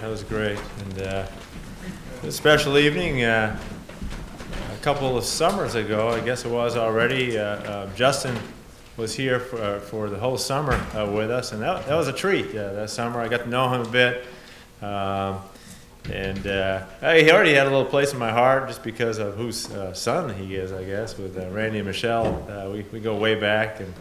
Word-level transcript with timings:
That 0.00 0.10
was 0.10 0.22
great. 0.22 0.60
And 0.80 1.02
uh, 1.02 1.26
a 2.22 2.30
special 2.30 2.78
evening. 2.78 3.24
Uh, 3.24 3.58
a 4.72 4.76
couple 4.80 5.18
of 5.18 5.24
summers 5.24 5.74
ago, 5.74 6.08
I 6.08 6.20
guess 6.20 6.44
it 6.44 6.50
was 6.52 6.76
already. 6.76 7.36
Uh, 7.36 7.42
uh, 7.42 7.94
Justin 7.96 8.38
was 8.96 9.16
here 9.16 9.40
for, 9.40 9.80
for 9.80 10.08
the 10.08 10.16
whole 10.16 10.38
summer 10.38 10.74
uh, 10.94 11.10
with 11.12 11.32
us, 11.32 11.50
and 11.50 11.60
that, 11.62 11.86
that 11.86 11.96
was 11.96 12.06
a 12.06 12.12
treat. 12.12 12.52
that 12.52 12.88
summer, 12.90 13.20
I 13.20 13.26
got 13.26 13.38
to 13.38 13.48
know 13.48 13.68
him 13.74 13.80
a 13.80 13.88
bit. 13.88 14.24
Um, 14.80 15.40
and 16.12 16.46
uh, 16.46 16.86
he 17.00 17.32
already 17.32 17.54
had 17.54 17.66
a 17.66 17.70
little 17.70 17.84
place 17.84 18.12
in 18.12 18.20
my 18.20 18.30
heart 18.30 18.68
just 18.68 18.84
because 18.84 19.18
of 19.18 19.34
whose 19.34 19.68
uh, 19.72 19.92
son 19.94 20.32
he 20.32 20.54
is, 20.54 20.70
I 20.70 20.84
guess, 20.84 21.18
with 21.18 21.36
uh, 21.36 21.50
Randy 21.50 21.78
and 21.78 21.88
Michelle. 21.88 22.48
Uh, 22.48 22.70
we, 22.70 22.82
we 22.92 23.00
go 23.00 23.16
way 23.16 23.34
back. 23.34 23.80
And, 23.80 23.92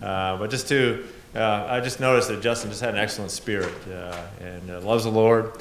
uh, 0.00 0.38
but 0.38 0.48
just 0.48 0.66
to, 0.68 1.06
uh, 1.34 1.66
I 1.68 1.80
just 1.80 1.98
noticed 1.98 2.28
that 2.28 2.42
Justin 2.42 2.70
just 2.70 2.82
had 2.82 2.94
an 2.94 3.00
excellent 3.00 3.30
spirit 3.30 3.72
uh, 3.88 4.20
and 4.40 4.70
uh, 4.70 4.80
loves 4.80 5.04
the 5.04 5.10
Lord. 5.10 5.52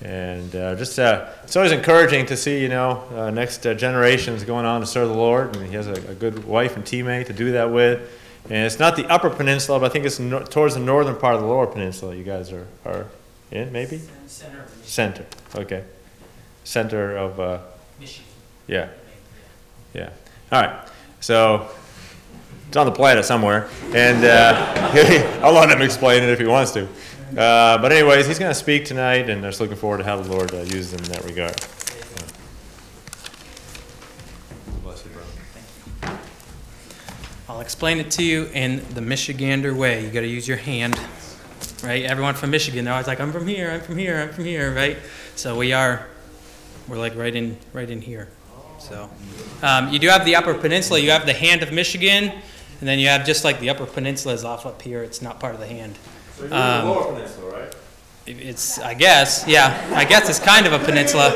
And 0.00 0.54
uh, 0.54 0.76
just, 0.76 0.96
it's 0.96 1.56
always 1.56 1.72
encouraging 1.72 2.26
to 2.26 2.36
see, 2.36 2.62
you 2.62 2.68
know, 2.68 3.30
next 3.30 3.62
generations 3.62 4.44
going 4.44 4.64
on 4.64 4.80
to 4.80 4.86
serve 4.86 5.08
the 5.08 5.14
Lord. 5.14 5.56
And 5.56 5.66
he 5.66 5.74
has 5.74 5.88
a, 5.88 5.94
a, 6.10 6.14
good 6.14 6.44
wife 6.44 6.76
and 6.76 6.84
teammate 6.84 7.26
to 7.26 7.32
do 7.32 7.52
that 7.52 7.72
with. 7.72 8.08
And 8.44 8.64
it's 8.64 8.78
not 8.78 8.94
the 8.94 9.06
Upper 9.06 9.28
Peninsula, 9.28 9.80
but 9.80 9.86
I 9.86 9.88
think 9.88 10.06
it's 10.06 10.20
no, 10.20 10.40
towards 10.40 10.74
the 10.74 10.80
northern 10.80 11.16
part 11.16 11.34
of 11.34 11.40
the 11.40 11.48
Lower 11.48 11.66
Peninsula 11.66 12.14
you 12.14 12.22
guys 12.22 12.52
are, 12.52 12.66
are 12.84 13.06
in, 13.50 13.72
maybe? 13.72 14.00
Center. 14.26 14.66
Center, 14.84 15.26
okay. 15.56 15.84
Center 16.62 17.16
of, 17.16 17.40
uh, 17.40 17.58
Michigan. 17.98 18.24
yeah, 18.68 18.88
yeah. 19.92 20.10
All 20.52 20.62
right, 20.62 20.88
so 21.20 21.68
it's 22.68 22.76
on 22.76 22.86
the 22.86 22.92
planet 22.92 23.24
somewhere, 23.24 23.68
and 23.94 24.24
uh, 24.24 25.40
I'll 25.42 25.52
let 25.52 25.70
him 25.70 25.82
explain 25.82 26.22
it 26.22 26.28
if 26.28 26.38
he 26.38 26.46
wants 26.46 26.70
to. 26.72 26.86
Uh, 27.36 27.78
but 27.78 27.90
anyways, 27.90 28.26
he's 28.26 28.38
going 28.38 28.50
to 28.50 28.58
speak 28.58 28.84
tonight, 28.84 29.28
and 29.28 29.44
I'm 29.44 29.50
just 29.50 29.60
looking 29.60 29.76
forward 29.76 29.98
to 29.98 30.04
how 30.04 30.16
the 30.16 30.30
Lord 30.30 30.54
uh, 30.54 30.58
uses 30.58 30.92
him 30.92 31.00
in 31.00 31.12
that 31.12 31.24
regard. 31.24 31.60
I'll 37.48 37.60
explain 37.60 37.98
it 37.98 38.10
to 38.12 38.22
you 38.22 38.44
in 38.54 38.76
the 38.94 39.00
Michigander 39.00 39.74
way. 39.74 40.04
You 40.04 40.10
got 40.10 40.20
to 40.20 40.28
use 40.28 40.46
your 40.46 40.58
hand 40.58 40.98
right? 41.82 42.04
Everyone 42.04 42.34
from 42.34 42.50
Michigan, 42.50 42.84
they're 42.84 42.94
always 42.94 43.06
like, 43.06 43.20
I'm 43.20 43.32
from 43.32 43.46
here, 43.46 43.70
I'm 43.70 43.80
from 43.80 43.96
here, 43.96 44.18
I'm 44.18 44.30
from 44.30 44.44
here, 44.44 44.74
right? 44.74 44.96
So 45.36 45.56
we 45.56 45.72
are, 45.72 46.06
we're 46.88 46.98
like 46.98 47.16
right 47.16 47.34
in, 47.34 47.56
right 47.72 47.88
in 47.88 48.00
here. 48.00 48.28
So 48.78 49.10
um, 49.62 49.92
you 49.92 49.98
do 49.98 50.08
have 50.08 50.24
the 50.24 50.36
Upper 50.36 50.54
Peninsula. 50.54 50.98
You 51.00 51.10
have 51.10 51.26
the 51.26 51.34
hand 51.34 51.62
of 51.62 51.72
Michigan, 51.72 52.32
and 52.80 52.88
then 52.88 52.98
you 52.98 53.08
have 53.08 53.26
just 53.26 53.44
like 53.44 53.60
the 53.60 53.70
Upper 53.70 53.86
Peninsula 53.86 54.34
is 54.34 54.44
off 54.44 54.66
up 54.66 54.80
here. 54.82 55.02
It's 55.02 55.22
not 55.22 55.40
part 55.40 55.54
of 55.54 55.60
the 55.60 55.66
hand. 55.66 55.96
So 56.36 56.44
you're 56.44 56.54
um, 56.54 56.86
the 56.86 56.92
Lower 56.92 57.12
Peninsula, 57.12 57.60
right? 57.60 57.74
It's, 58.26 58.78
I 58.78 58.94
guess, 58.94 59.46
yeah. 59.48 59.90
I 59.94 60.04
guess 60.04 60.28
it's 60.28 60.38
kind 60.38 60.66
of 60.66 60.74
a 60.74 60.78
peninsula. 60.84 61.32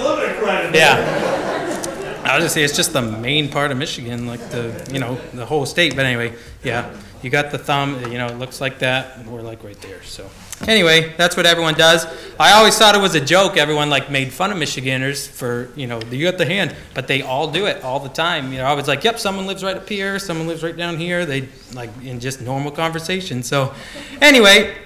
Yeah. 0.74 2.20
I 2.22 2.36
was 2.36 2.44
just 2.44 2.54
say 2.54 2.62
it's 2.62 2.76
just 2.76 2.92
the 2.92 3.02
main 3.02 3.48
part 3.50 3.70
of 3.70 3.78
Michigan, 3.78 4.26
like 4.26 4.40
the 4.50 4.88
you 4.92 5.00
know 5.00 5.18
the 5.32 5.44
whole 5.44 5.66
state. 5.66 5.96
But 5.96 6.06
anyway, 6.06 6.34
yeah 6.62 6.94
you 7.22 7.30
got 7.30 7.50
the 7.50 7.58
thumb, 7.58 8.02
you 8.10 8.18
know, 8.18 8.26
it 8.26 8.38
looks 8.38 8.60
like 8.60 8.78
that, 8.80 9.16
and 9.16 9.30
we're 9.30 9.42
like 9.42 9.62
right 9.64 9.80
there. 9.80 10.02
So 10.02 10.28
anyway, 10.66 11.14
that's 11.16 11.36
what 11.36 11.46
everyone 11.46 11.74
does. 11.74 12.06
I 12.38 12.52
always 12.52 12.76
thought 12.76 12.94
it 12.94 13.00
was 13.00 13.14
a 13.14 13.20
joke. 13.20 13.56
Everyone 13.56 13.90
like 13.90 14.10
made 14.10 14.32
fun 14.32 14.50
of 14.50 14.58
Michiganders 14.58 15.26
for, 15.26 15.70
you 15.76 15.86
know, 15.86 16.00
you 16.10 16.28
got 16.28 16.38
the 16.38 16.46
hand, 16.46 16.74
but 16.94 17.06
they 17.08 17.22
all 17.22 17.50
do 17.50 17.66
it 17.66 17.82
all 17.84 18.00
the 18.00 18.08
time. 18.08 18.52
You 18.52 18.58
know, 18.58 18.64
I 18.64 18.74
was 18.74 18.88
like, 18.88 19.04
yep, 19.04 19.18
someone 19.18 19.46
lives 19.46 19.62
right 19.62 19.76
up 19.76 19.88
here, 19.88 20.18
someone 20.18 20.46
lives 20.46 20.62
right 20.62 20.76
down 20.76 20.96
here. 20.96 21.26
They 21.26 21.48
like 21.74 21.90
in 22.02 22.20
just 22.20 22.40
normal 22.40 22.70
conversation. 22.70 23.42
So 23.42 23.74
anyway, 24.20 24.76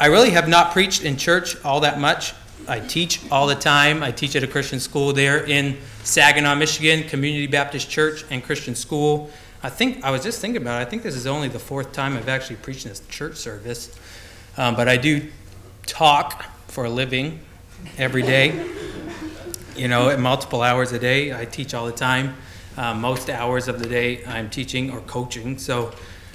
I 0.00 0.06
really 0.06 0.30
have 0.30 0.48
not 0.48 0.72
preached 0.72 1.02
in 1.02 1.16
church 1.16 1.56
all 1.64 1.80
that 1.80 1.98
much. 1.98 2.34
I 2.68 2.80
teach 2.80 3.20
all 3.30 3.46
the 3.46 3.54
time. 3.54 4.02
I 4.02 4.12
teach 4.12 4.36
at 4.36 4.42
a 4.42 4.46
Christian 4.46 4.78
school 4.78 5.12
there 5.14 5.44
in 5.44 5.78
Saginaw, 6.04 6.54
Michigan, 6.54 7.08
Community 7.08 7.46
Baptist 7.46 7.88
Church 7.88 8.24
and 8.30 8.44
Christian 8.44 8.74
School. 8.74 9.30
I 9.60 9.70
think 9.70 10.04
I 10.04 10.12
was 10.12 10.22
just 10.22 10.40
thinking 10.40 10.62
about 10.62 10.80
it. 10.80 10.86
I 10.86 10.88
think 10.88 11.02
this 11.02 11.16
is 11.16 11.26
only 11.26 11.48
the 11.48 11.58
fourth 11.58 11.92
time 11.92 12.16
I've 12.16 12.28
actually 12.28 12.56
preached 12.56 12.84
in 12.84 12.90
this 12.90 13.02
church 13.08 13.36
service, 13.36 13.92
um, 14.56 14.76
but 14.76 14.88
I 14.88 14.96
do 14.96 15.28
talk 15.84 16.44
for 16.68 16.84
a 16.84 16.90
living 16.90 17.40
every 17.96 18.22
day. 18.22 18.66
You 19.74 19.88
know, 19.88 20.10
at 20.10 20.20
multiple 20.20 20.62
hours 20.62 20.92
a 20.92 20.98
day. 20.98 21.36
I 21.36 21.44
teach 21.44 21.74
all 21.74 21.86
the 21.86 21.92
time. 21.92 22.36
Um, 22.76 23.00
most 23.00 23.30
hours 23.30 23.66
of 23.66 23.80
the 23.80 23.88
day, 23.88 24.24
I'm 24.24 24.50
teaching 24.50 24.92
or 24.92 25.00
coaching. 25.00 25.58
So 25.58 25.92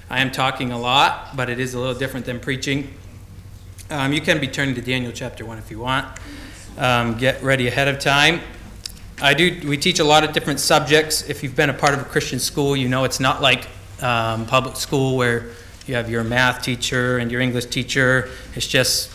I 0.10 0.20
am 0.20 0.32
talking 0.32 0.72
a 0.72 0.80
lot, 0.80 1.36
but 1.36 1.50
it 1.50 1.60
is 1.60 1.74
a 1.74 1.80
little 1.80 1.94
different 1.94 2.26
than 2.26 2.40
preaching. 2.40 2.94
Um, 3.90 4.12
you 4.12 4.22
can 4.22 4.40
be 4.40 4.48
turning 4.48 4.76
to 4.76 4.82
Daniel 4.82 5.12
chapter 5.14 5.46
1 5.46 5.58
if 5.58 5.72
you 5.72 5.80
want. 5.80 6.08
Um, 6.78 7.18
get 7.18 7.42
ready 7.42 7.68
ahead 7.68 7.88
of 7.88 8.00
time. 8.00 8.42
I 9.22 9.34
do. 9.34 9.62
We 9.68 9.78
teach 9.78 10.00
a 10.00 10.04
lot 10.04 10.24
of 10.24 10.34
different 10.34 10.60
subjects. 10.60 11.30
If 11.30 11.44
you've 11.44 11.56
been 11.56 11.70
a 11.70 11.74
part 11.74 11.94
of 11.94 12.02
a 12.02 12.06
Christian 12.06 12.40
school, 12.40 12.76
you 12.76 12.90
know 12.90 13.04
it's 13.04 13.20
not 13.20 13.42
like 13.42 13.68
um, 14.02 14.46
public 14.46 14.76
school 14.76 15.18
where 15.18 15.52
you 15.86 15.96
have 15.96 16.10
your 16.10 16.24
math 16.24 16.64
teacher 16.64 17.20
and 17.20 17.32
your 17.32 17.42
English 17.42 17.66
teacher. 17.66 18.30
It's 18.56 18.68
just 18.68 19.12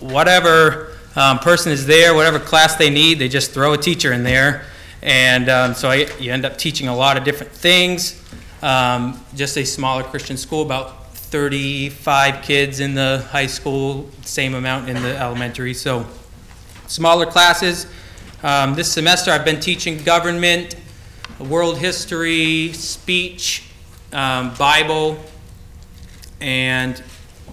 whatever 0.00 0.96
um, 1.16 1.38
person 1.38 1.72
is 1.72 1.86
there, 1.86 2.14
whatever 2.14 2.38
class 2.38 2.76
they 2.76 2.90
need, 2.90 3.18
they 3.18 3.28
just 3.28 3.52
throw 3.52 3.72
a 3.72 3.78
teacher 3.78 4.12
in 4.12 4.22
there, 4.22 4.64
and 5.02 5.48
um, 5.48 5.74
so 5.74 5.90
I, 5.90 6.08
you 6.20 6.32
end 6.32 6.44
up 6.44 6.58
teaching 6.58 6.88
a 6.88 6.94
lot 6.94 7.16
of 7.16 7.24
different 7.24 7.52
things. 7.52 8.22
Um, 8.62 9.24
just 9.34 9.56
a 9.56 9.64
smaller 9.64 10.02
Christian 10.02 10.36
school, 10.36 10.62
about 10.62 11.14
35 11.14 12.42
kids 12.42 12.80
in 12.80 12.94
the 12.94 13.26
high 13.30 13.46
school, 13.46 14.08
same 14.22 14.54
amount 14.54 14.88
in 14.88 15.00
the 15.02 15.16
elementary. 15.16 15.74
So 15.74 16.06
smaller 16.86 17.26
classes 17.26 17.86
um, 18.42 18.74
this 18.74 18.92
semester 18.92 19.32
I've 19.32 19.44
been 19.44 19.58
teaching 19.58 20.00
government, 20.04 20.76
world 21.40 21.78
history, 21.78 22.72
speech, 22.72 23.64
um, 24.12 24.54
Bible, 24.54 25.18
and 26.40 27.02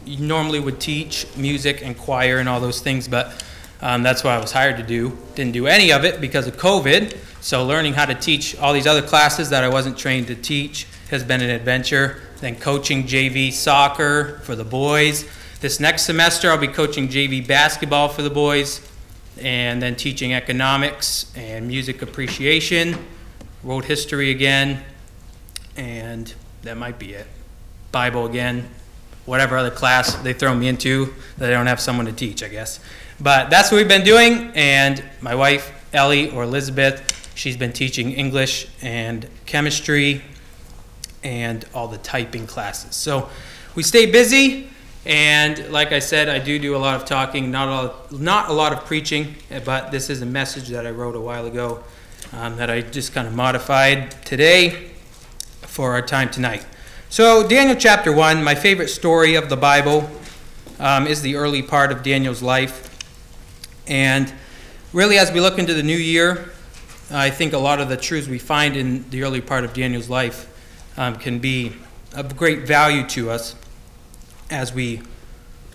normally 0.06 0.60
would 0.60 0.80
teach 0.80 1.26
music 1.36 1.82
and 1.84 1.98
choir 1.98 2.38
and 2.38 2.48
all 2.48 2.60
those 2.60 2.82
things, 2.82 3.08
but 3.08 3.44
um, 3.82 4.04
that's 4.04 4.24
what 4.24 4.34
I 4.34 4.40
was 4.40 4.52
hired 4.52 4.78
to 4.78 4.84
do. 4.84 5.18
Didn't 5.34 5.54
do 5.54 5.66
any 5.66 5.92
of 5.92 6.06
it 6.06 6.22
because 6.22 6.46
of 6.46 6.56
COVID. 6.58 7.18
So 7.42 7.66
learning 7.66 7.94
how 7.94 8.06
to 8.06 8.14
teach 8.14 8.56
all 8.60 8.72
these 8.72 8.88
other 8.88 9.02
classes 9.02 9.50
that 9.50 9.64
I 9.64 9.70
wasn't 9.70 9.98
trained 9.98 10.28
to 10.28 10.36
teach 10.36 10.86
has 11.10 11.24
been 11.24 11.42
an 11.42 11.50
adventure. 11.50 12.22
Then 12.42 12.56
coaching 12.58 13.06
JV 13.06 13.52
soccer 13.52 14.40
for 14.44 14.56
the 14.56 14.64
boys. 14.64 15.28
This 15.62 15.80
next 15.80 16.04
semester 16.04 16.52
I'll 16.52 16.60
be 16.60 16.68
coaching 16.68 17.08
JV 17.08 17.46
basketball 17.46 18.10
for 18.10 18.22
the 18.22 18.30
boys 18.30 18.82
and 19.42 19.82
then 19.82 19.96
teaching 19.96 20.34
economics 20.34 21.32
and 21.36 21.68
music 21.68 22.02
appreciation, 22.02 22.98
world 23.64 23.86
history 23.86 24.32
again, 24.32 24.82
and 25.76 26.34
that 26.64 26.78
might 26.78 27.00
be 27.00 27.14
it. 27.14 27.28
Bible 27.92 28.26
again, 28.26 28.70
whatever 29.26 29.58
other 29.58 29.72
class 29.72 30.16
they 30.16 30.34
throw 30.34 30.54
me 30.54 30.68
into 30.68 31.14
that 31.38 31.50
I 31.50 31.54
don't 31.54 31.68
have 31.68 31.80
someone 31.80 32.06
to 32.06 32.14
teach, 32.14 32.44
I 32.44 32.48
guess. 32.48 32.80
But 33.20 33.50
that's 33.50 33.72
what 33.72 33.78
we've 33.78 33.88
been 33.88 34.04
doing, 34.04 34.52
and 34.56 35.04
my 35.22 35.36
wife, 35.36 35.72
Ellie, 35.94 36.30
or 36.32 36.44
Elizabeth, 36.44 37.32
she's 37.36 37.58
been 37.58 37.74
teaching 37.74 38.12
English 38.12 38.68
and 38.82 39.28
chemistry 39.46 40.22
and 41.24 41.66
all 41.74 41.88
the 41.88 41.98
typing 41.98 42.46
classes. 42.46 42.96
So 42.96 43.30
we 43.74 43.84
stay 43.84 44.06
busy. 44.06 44.70
And 45.06 45.72
like 45.72 45.92
I 45.92 46.00
said, 46.00 46.30
I 46.30 46.40
do 46.40 46.58
do 46.58 46.76
a 46.76 46.80
lot 46.80 46.96
of 46.96 47.06
talking, 47.06 47.52
not 47.52 47.68
a 47.68 47.72
lot, 47.72 48.12
not 48.12 48.50
a 48.50 48.54
lot 48.54 48.74
of 48.74 48.86
preaching, 48.86 49.36
but 49.64 49.92
this 49.92 50.10
is 50.10 50.24
a 50.24 50.26
message 50.26 50.70
that 50.70 50.88
I 50.88 50.90
wrote 50.90 51.16
a 51.16 51.22
while 51.22 51.46
ago 51.46 51.84
um, 52.34 52.58
that 52.58 52.72
I 52.72 52.82
just 52.82 53.14
kind 53.14 53.28
of 53.28 53.36
modified 53.36 54.12
today 54.26 54.90
for 55.62 55.92
our 55.92 56.02
time 56.02 56.32
tonight. 56.32 56.66
So, 57.10 57.48
Daniel 57.48 57.76
chapter 57.76 58.12
1, 58.12 58.44
my 58.44 58.56
favorite 58.56 58.88
story 58.88 59.36
of 59.36 59.48
the 59.48 59.56
Bible, 59.56 60.10
um, 60.80 61.06
is 61.06 61.22
the 61.22 61.36
early 61.36 61.62
part 61.62 61.92
of 61.92 62.02
Daniel's 62.02 62.42
life. 62.42 62.82
And 63.88 64.34
really, 64.92 65.20
as 65.20 65.32
we 65.32 65.40
look 65.40 65.60
into 65.60 65.76
the 65.76 65.84
new 65.84 65.96
year, 65.96 66.50
I 67.12 67.30
think 67.30 67.54
a 67.54 67.60
lot 67.60 67.80
of 67.80 67.90
the 67.90 67.98
truths 67.98 68.28
we 68.28 68.40
find 68.40 68.76
in 68.76 69.08
the 69.12 69.22
early 69.22 69.40
part 69.40 69.66
of 69.66 69.74
Daniel's 69.74 70.10
life 70.10 70.52
um, 70.98 71.18
can 71.18 71.38
be 71.38 71.74
of 72.16 72.36
great 72.36 72.66
value 72.66 73.06
to 73.10 73.30
us 73.30 73.56
as 74.50 74.74
we 74.74 75.02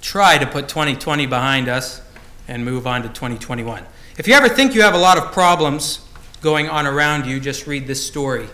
try 0.01 0.39
to 0.39 0.47
put 0.47 0.69
2020 0.69 1.27
behind 1.27 1.69
us 1.69 2.01
and 2.49 2.65
move 2.65 2.87
on 2.87 3.03
to 3.03 3.09
2021. 3.09 3.85
If 4.17 4.29
you 4.29 4.35
ever 4.35 4.49
think 4.49 4.75
you 4.75 4.83
have 4.83 4.95
a 4.95 4.99
lot 4.99 5.19
of 5.19 5.33
problems 5.33 6.01
going 6.41 6.69
on 6.69 6.87
around 6.87 7.27
you, 7.27 7.41
just 7.41 7.67
read 7.67 7.87
this 7.87 8.05
story 8.05 8.49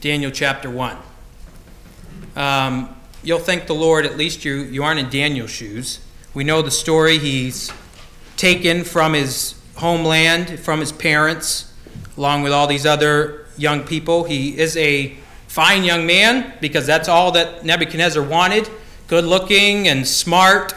Daniel 0.00 0.30
chapter 0.30 0.70
1. 0.70 0.96
Um, 2.36 2.96
you'll 3.22 3.38
thank 3.38 3.66
the 3.66 3.74
Lord, 3.74 4.06
at 4.06 4.16
least 4.16 4.44
you, 4.44 4.58
you 4.62 4.84
aren't 4.84 5.00
in 5.00 5.10
Daniel's 5.10 5.50
shoes. 5.50 6.00
We 6.34 6.44
know 6.44 6.62
the 6.62 6.70
story. 6.70 7.18
He's 7.18 7.72
taken 8.36 8.84
from 8.84 9.14
his 9.14 9.60
homeland, 9.74 10.60
from 10.60 10.78
his 10.78 10.92
parents, 10.92 11.72
along 12.16 12.42
with 12.42 12.52
all 12.52 12.68
these 12.68 12.86
other 12.86 13.46
young 13.56 13.82
people. 13.82 14.24
He 14.24 14.56
is 14.56 14.76
a 14.76 15.16
fine 15.48 15.82
young 15.82 16.06
man 16.06 16.54
because 16.60 16.86
that's 16.86 17.08
all 17.08 17.32
that 17.32 17.64
Nebuchadnezzar 17.64 18.22
wanted 18.22 18.70
good 19.08 19.24
looking 19.24 19.88
and 19.88 20.06
smart 20.06 20.74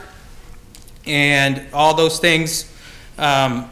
and 1.06 1.62
all 1.74 1.94
those 1.94 2.18
things. 2.20 2.72
um, 3.18 3.70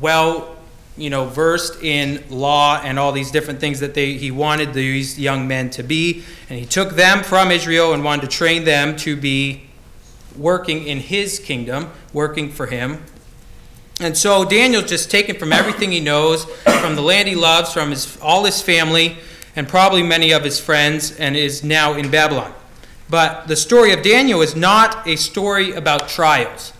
well, 0.00 0.56
you 0.96 1.08
know, 1.08 1.24
versed 1.24 1.82
in 1.82 2.22
law 2.28 2.80
and 2.82 2.98
all 2.98 3.12
these 3.12 3.30
different 3.30 3.60
things 3.60 3.80
that 3.80 3.94
they, 3.94 4.12
he 4.14 4.30
wanted 4.30 4.74
these 4.74 5.18
young 5.18 5.48
men 5.48 5.70
to 5.70 5.82
be. 5.82 6.22
And 6.48 6.58
he 6.58 6.66
took 6.66 6.90
them 6.90 7.22
from 7.22 7.50
Israel 7.50 7.94
and 7.94 8.04
wanted 8.04 8.22
to 8.22 8.28
train 8.28 8.64
them 8.64 8.96
to 8.98 9.16
be 9.16 9.64
working 10.36 10.86
in 10.86 10.98
his 10.98 11.38
kingdom, 11.38 11.90
working 12.12 12.50
for 12.50 12.66
him. 12.66 13.02
And 14.00 14.16
so 14.16 14.44
Daniel's 14.44 14.88
just 14.88 15.10
taken 15.10 15.36
from 15.36 15.52
everything 15.52 15.92
he 15.92 16.00
knows, 16.00 16.44
from 16.44 16.94
the 16.94 17.02
land 17.02 17.28
he 17.28 17.34
loves, 17.34 17.72
from 17.72 17.90
his, 17.90 18.18
all 18.20 18.44
his 18.44 18.60
family, 18.60 19.16
and 19.56 19.68
probably 19.68 20.02
many 20.02 20.32
of 20.32 20.44
his 20.44 20.58
friends, 20.60 21.12
and 21.18 21.36
is 21.36 21.62
now 21.62 21.94
in 21.94 22.10
Babylon. 22.10 22.52
But 23.12 23.46
the 23.46 23.56
story 23.56 23.92
of 23.92 24.00
Daniel 24.00 24.40
is 24.40 24.56
not 24.56 25.06
a 25.06 25.16
story 25.16 25.72
about 25.72 26.08
trials. 26.08 26.72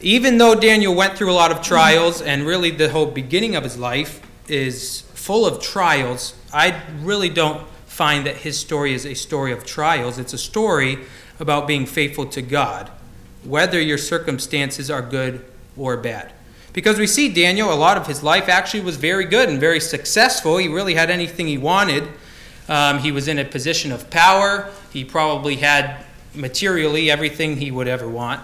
Even 0.00 0.38
though 0.38 0.54
Daniel 0.54 0.94
went 0.94 1.18
through 1.18 1.32
a 1.32 1.34
lot 1.34 1.50
of 1.50 1.60
trials, 1.60 2.22
and 2.22 2.46
really 2.46 2.70
the 2.70 2.90
whole 2.90 3.06
beginning 3.06 3.56
of 3.56 3.64
his 3.64 3.76
life 3.76 4.20
is 4.46 5.00
full 5.14 5.44
of 5.44 5.60
trials, 5.60 6.34
I 6.52 6.80
really 7.00 7.28
don't 7.28 7.66
find 7.86 8.24
that 8.26 8.36
his 8.36 8.56
story 8.56 8.94
is 8.94 9.04
a 9.04 9.14
story 9.14 9.50
of 9.50 9.66
trials. 9.66 10.20
It's 10.20 10.32
a 10.32 10.38
story 10.38 11.00
about 11.40 11.66
being 11.66 11.86
faithful 11.86 12.26
to 12.26 12.42
God, 12.42 12.88
whether 13.42 13.80
your 13.80 13.98
circumstances 13.98 14.88
are 14.88 15.02
good 15.02 15.44
or 15.76 15.96
bad. 15.96 16.32
Because 16.72 16.96
we 16.96 17.08
see 17.08 17.28
Daniel, 17.28 17.72
a 17.72 17.74
lot 17.74 17.96
of 17.96 18.06
his 18.06 18.22
life 18.22 18.48
actually 18.48 18.84
was 18.84 18.94
very 18.94 19.24
good 19.24 19.48
and 19.48 19.58
very 19.58 19.80
successful. 19.80 20.58
He 20.58 20.68
really 20.68 20.94
had 20.94 21.10
anything 21.10 21.48
he 21.48 21.58
wanted. 21.58 22.04
Um, 22.68 22.98
he 22.98 23.12
was 23.12 23.28
in 23.28 23.38
a 23.38 23.44
position 23.44 23.92
of 23.92 24.10
power. 24.10 24.70
He 24.92 25.04
probably 25.04 25.56
had 25.56 26.04
materially 26.34 27.10
everything 27.10 27.56
he 27.56 27.70
would 27.70 27.88
ever 27.88 28.08
want 28.08 28.40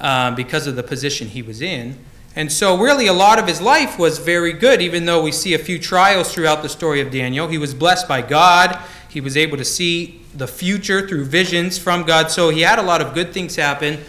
um, 0.00 0.34
because 0.34 0.66
of 0.66 0.76
the 0.76 0.82
position 0.82 1.28
he 1.28 1.42
was 1.42 1.62
in. 1.62 1.98
And 2.34 2.50
so, 2.50 2.78
really, 2.78 3.06
a 3.08 3.12
lot 3.12 3.38
of 3.38 3.46
his 3.46 3.60
life 3.60 3.98
was 3.98 4.18
very 4.18 4.54
good, 4.54 4.80
even 4.80 5.04
though 5.04 5.22
we 5.22 5.32
see 5.32 5.52
a 5.52 5.58
few 5.58 5.78
trials 5.78 6.32
throughout 6.32 6.62
the 6.62 6.68
story 6.68 7.00
of 7.02 7.10
Daniel. 7.10 7.46
He 7.46 7.58
was 7.58 7.74
blessed 7.74 8.08
by 8.08 8.22
God. 8.22 8.78
He 9.10 9.20
was 9.20 9.36
able 9.36 9.58
to 9.58 9.64
see 9.64 10.22
the 10.34 10.46
future 10.48 11.06
through 11.06 11.26
visions 11.26 11.76
from 11.76 12.04
God. 12.04 12.30
So, 12.30 12.48
he 12.48 12.62
had 12.62 12.78
a 12.78 12.82
lot 12.82 13.02
of 13.02 13.12
good 13.12 13.34
things 13.34 13.56
happen. 13.56 14.00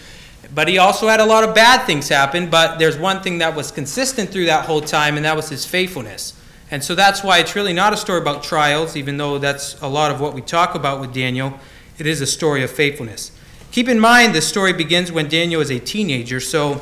But 0.55 0.67
he 0.67 0.77
also 0.77 1.07
had 1.07 1.19
a 1.19 1.25
lot 1.25 1.43
of 1.43 1.55
bad 1.55 1.85
things 1.85 2.07
happen. 2.07 2.49
But 2.49 2.77
there's 2.77 2.97
one 2.97 3.21
thing 3.21 3.39
that 3.39 3.55
was 3.55 3.71
consistent 3.71 4.29
through 4.29 4.45
that 4.45 4.65
whole 4.65 4.81
time, 4.81 5.17
and 5.17 5.25
that 5.25 5.35
was 5.35 5.49
his 5.49 5.65
faithfulness. 5.65 6.33
And 6.73 6.83
so 6.83 6.95
that's 6.95 7.23
why 7.23 7.37
it's 7.37 7.55
really 7.55 7.71
not 7.71 7.93
a 7.93 7.97
story 7.97 8.19
about 8.19 8.41
trials, 8.41 8.95
even 8.95 9.17
though 9.17 9.37
that's 9.37 9.79
a 9.79 9.87
lot 9.87 10.09
of 10.09 10.19
what 10.19 10.33
we 10.33 10.41
talk 10.41 10.73
about 10.73 10.99
with 10.99 11.13
Daniel. 11.13 11.53
It 11.99 12.07
is 12.07 12.19
a 12.19 12.25
story 12.25 12.63
of 12.63 12.71
faithfulness. 12.71 13.31
Keep 13.71 13.89
in 13.89 13.99
mind, 13.99 14.33
this 14.33 14.47
story 14.47 14.73
begins 14.73 15.11
when 15.11 15.29
Daniel 15.29 15.61
is 15.61 15.69
a 15.69 15.77
teenager, 15.77 16.39
so 16.39 16.81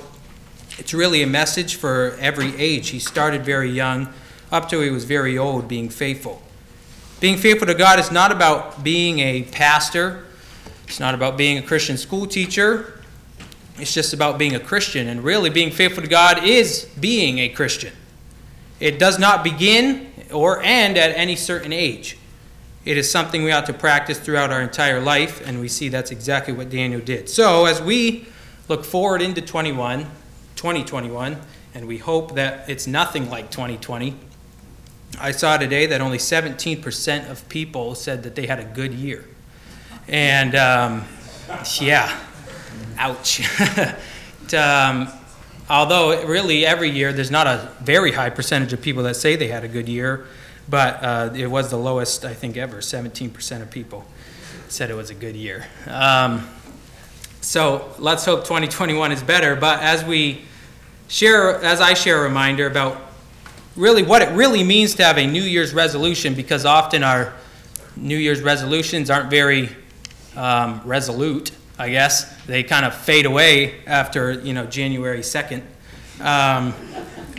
it's 0.77 0.93
really 0.93 1.21
a 1.21 1.27
message 1.27 1.75
for 1.75 2.15
every 2.21 2.55
age. 2.55 2.91
He 2.91 2.99
started 2.99 3.43
very 3.43 3.69
young 3.69 4.07
up 4.49 4.69
till 4.69 4.79
he 4.79 4.89
was 4.89 5.03
very 5.03 5.37
old, 5.37 5.67
being 5.67 5.89
faithful. 5.89 6.41
Being 7.19 7.35
faithful 7.35 7.67
to 7.67 7.75
God 7.75 7.99
is 7.99 8.11
not 8.11 8.31
about 8.31 8.85
being 8.85 9.19
a 9.19 9.43
pastor, 9.43 10.23
it's 10.87 11.01
not 11.01 11.13
about 11.15 11.35
being 11.35 11.57
a 11.57 11.61
Christian 11.61 11.97
school 11.97 12.27
teacher, 12.27 13.01
it's 13.77 13.93
just 13.93 14.13
about 14.13 14.37
being 14.37 14.55
a 14.55 14.59
Christian. 14.61 15.09
And 15.09 15.21
really, 15.21 15.49
being 15.49 15.69
faithful 15.69 16.01
to 16.01 16.09
God 16.09 16.45
is 16.45 16.87
being 16.97 17.39
a 17.39 17.49
Christian. 17.49 17.91
It 18.81 18.97
does 18.97 19.19
not 19.19 19.43
begin 19.43 20.11
or 20.33 20.61
end 20.61 20.97
at 20.97 21.15
any 21.15 21.35
certain 21.35 21.71
age. 21.71 22.17
It 22.83 22.97
is 22.97 23.09
something 23.09 23.43
we 23.43 23.51
ought 23.51 23.67
to 23.67 23.73
practice 23.73 24.17
throughout 24.17 24.51
our 24.51 24.61
entire 24.61 24.99
life, 24.99 25.47
and 25.47 25.59
we 25.59 25.67
see 25.67 25.87
that's 25.87 26.09
exactly 26.09 26.51
what 26.51 26.71
Daniel 26.71 26.99
did. 26.99 27.29
So, 27.29 27.65
as 27.65 27.79
we 27.79 28.25
look 28.67 28.83
forward 28.83 29.21
into 29.21 29.39
21, 29.39 30.05
2021, 30.55 31.37
and 31.75 31.87
we 31.87 31.99
hope 31.99 32.33
that 32.33 32.67
it's 32.67 32.87
nothing 32.87 33.29
like 33.29 33.51
2020, 33.51 34.15
I 35.19 35.31
saw 35.31 35.57
today 35.57 35.85
that 35.85 36.01
only 36.01 36.17
17% 36.17 37.29
of 37.29 37.47
people 37.49 37.93
said 37.93 38.23
that 38.23 38.33
they 38.33 38.47
had 38.47 38.59
a 38.59 38.63
good 38.63 38.95
year. 38.95 39.25
And 40.07 40.55
um, 40.55 41.05
yeah, 41.79 42.19
ouch. 42.97 43.41
um, 44.55 45.07
although, 45.71 46.25
really, 46.25 46.65
every 46.65 46.89
year 46.89 47.13
there's 47.13 47.31
not 47.31 47.47
a 47.47 47.71
very 47.81 48.11
high 48.11 48.29
percentage 48.29 48.73
of 48.73 48.81
people 48.81 49.03
that 49.03 49.15
say 49.15 49.35
they 49.35 49.47
had 49.47 49.63
a 49.63 49.67
good 49.67 49.87
year, 49.87 50.25
but 50.69 51.03
uh, 51.03 51.29
it 51.35 51.47
was 51.47 51.69
the 51.69 51.77
lowest, 51.77 52.25
I 52.25 52.33
think, 52.33 52.57
ever. 52.57 52.77
17% 52.77 53.61
of 53.61 53.71
people 53.71 54.05
said 54.67 54.89
it 54.89 54.95
was 54.95 55.09
a 55.09 55.15
good 55.15 55.35
year. 55.35 55.65
Um, 55.87 56.47
so 57.39 57.89
let's 57.99 58.25
hope 58.25 58.41
2021 58.41 59.11
is 59.11 59.23
better. 59.23 59.55
But 59.55 59.81
as 59.81 60.03
we 60.03 60.43
share, 61.07 61.61
as 61.63 61.81
I 61.81 61.93
share 61.93 62.19
a 62.19 62.23
reminder 62.23 62.67
about 62.67 63.01
really 63.75 64.03
what 64.03 64.21
it 64.21 64.29
really 64.33 64.63
means 64.63 64.95
to 64.95 65.03
have 65.03 65.17
a 65.17 65.25
New 65.25 65.41
Year's 65.41 65.73
resolution, 65.73 66.33
because 66.33 66.65
often 66.65 67.03
our 67.03 67.33
New 67.95 68.17
Year's 68.17 68.41
resolutions 68.41 69.09
aren't 69.09 69.29
very 69.29 69.69
um, 70.35 70.81
resolute. 70.85 71.51
I 71.81 71.89
guess 71.89 72.31
they 72.45 72.61
kind 72.61 72.85
of 72.85 72.93
fade 72.93 73.25
away 73.25 73.83
after 73.87 74.33
you 74.33 74.53
know 74.53 74.67
January 74.67 75.21
2nd. 75.21 75.63
Um, 76.19 76.75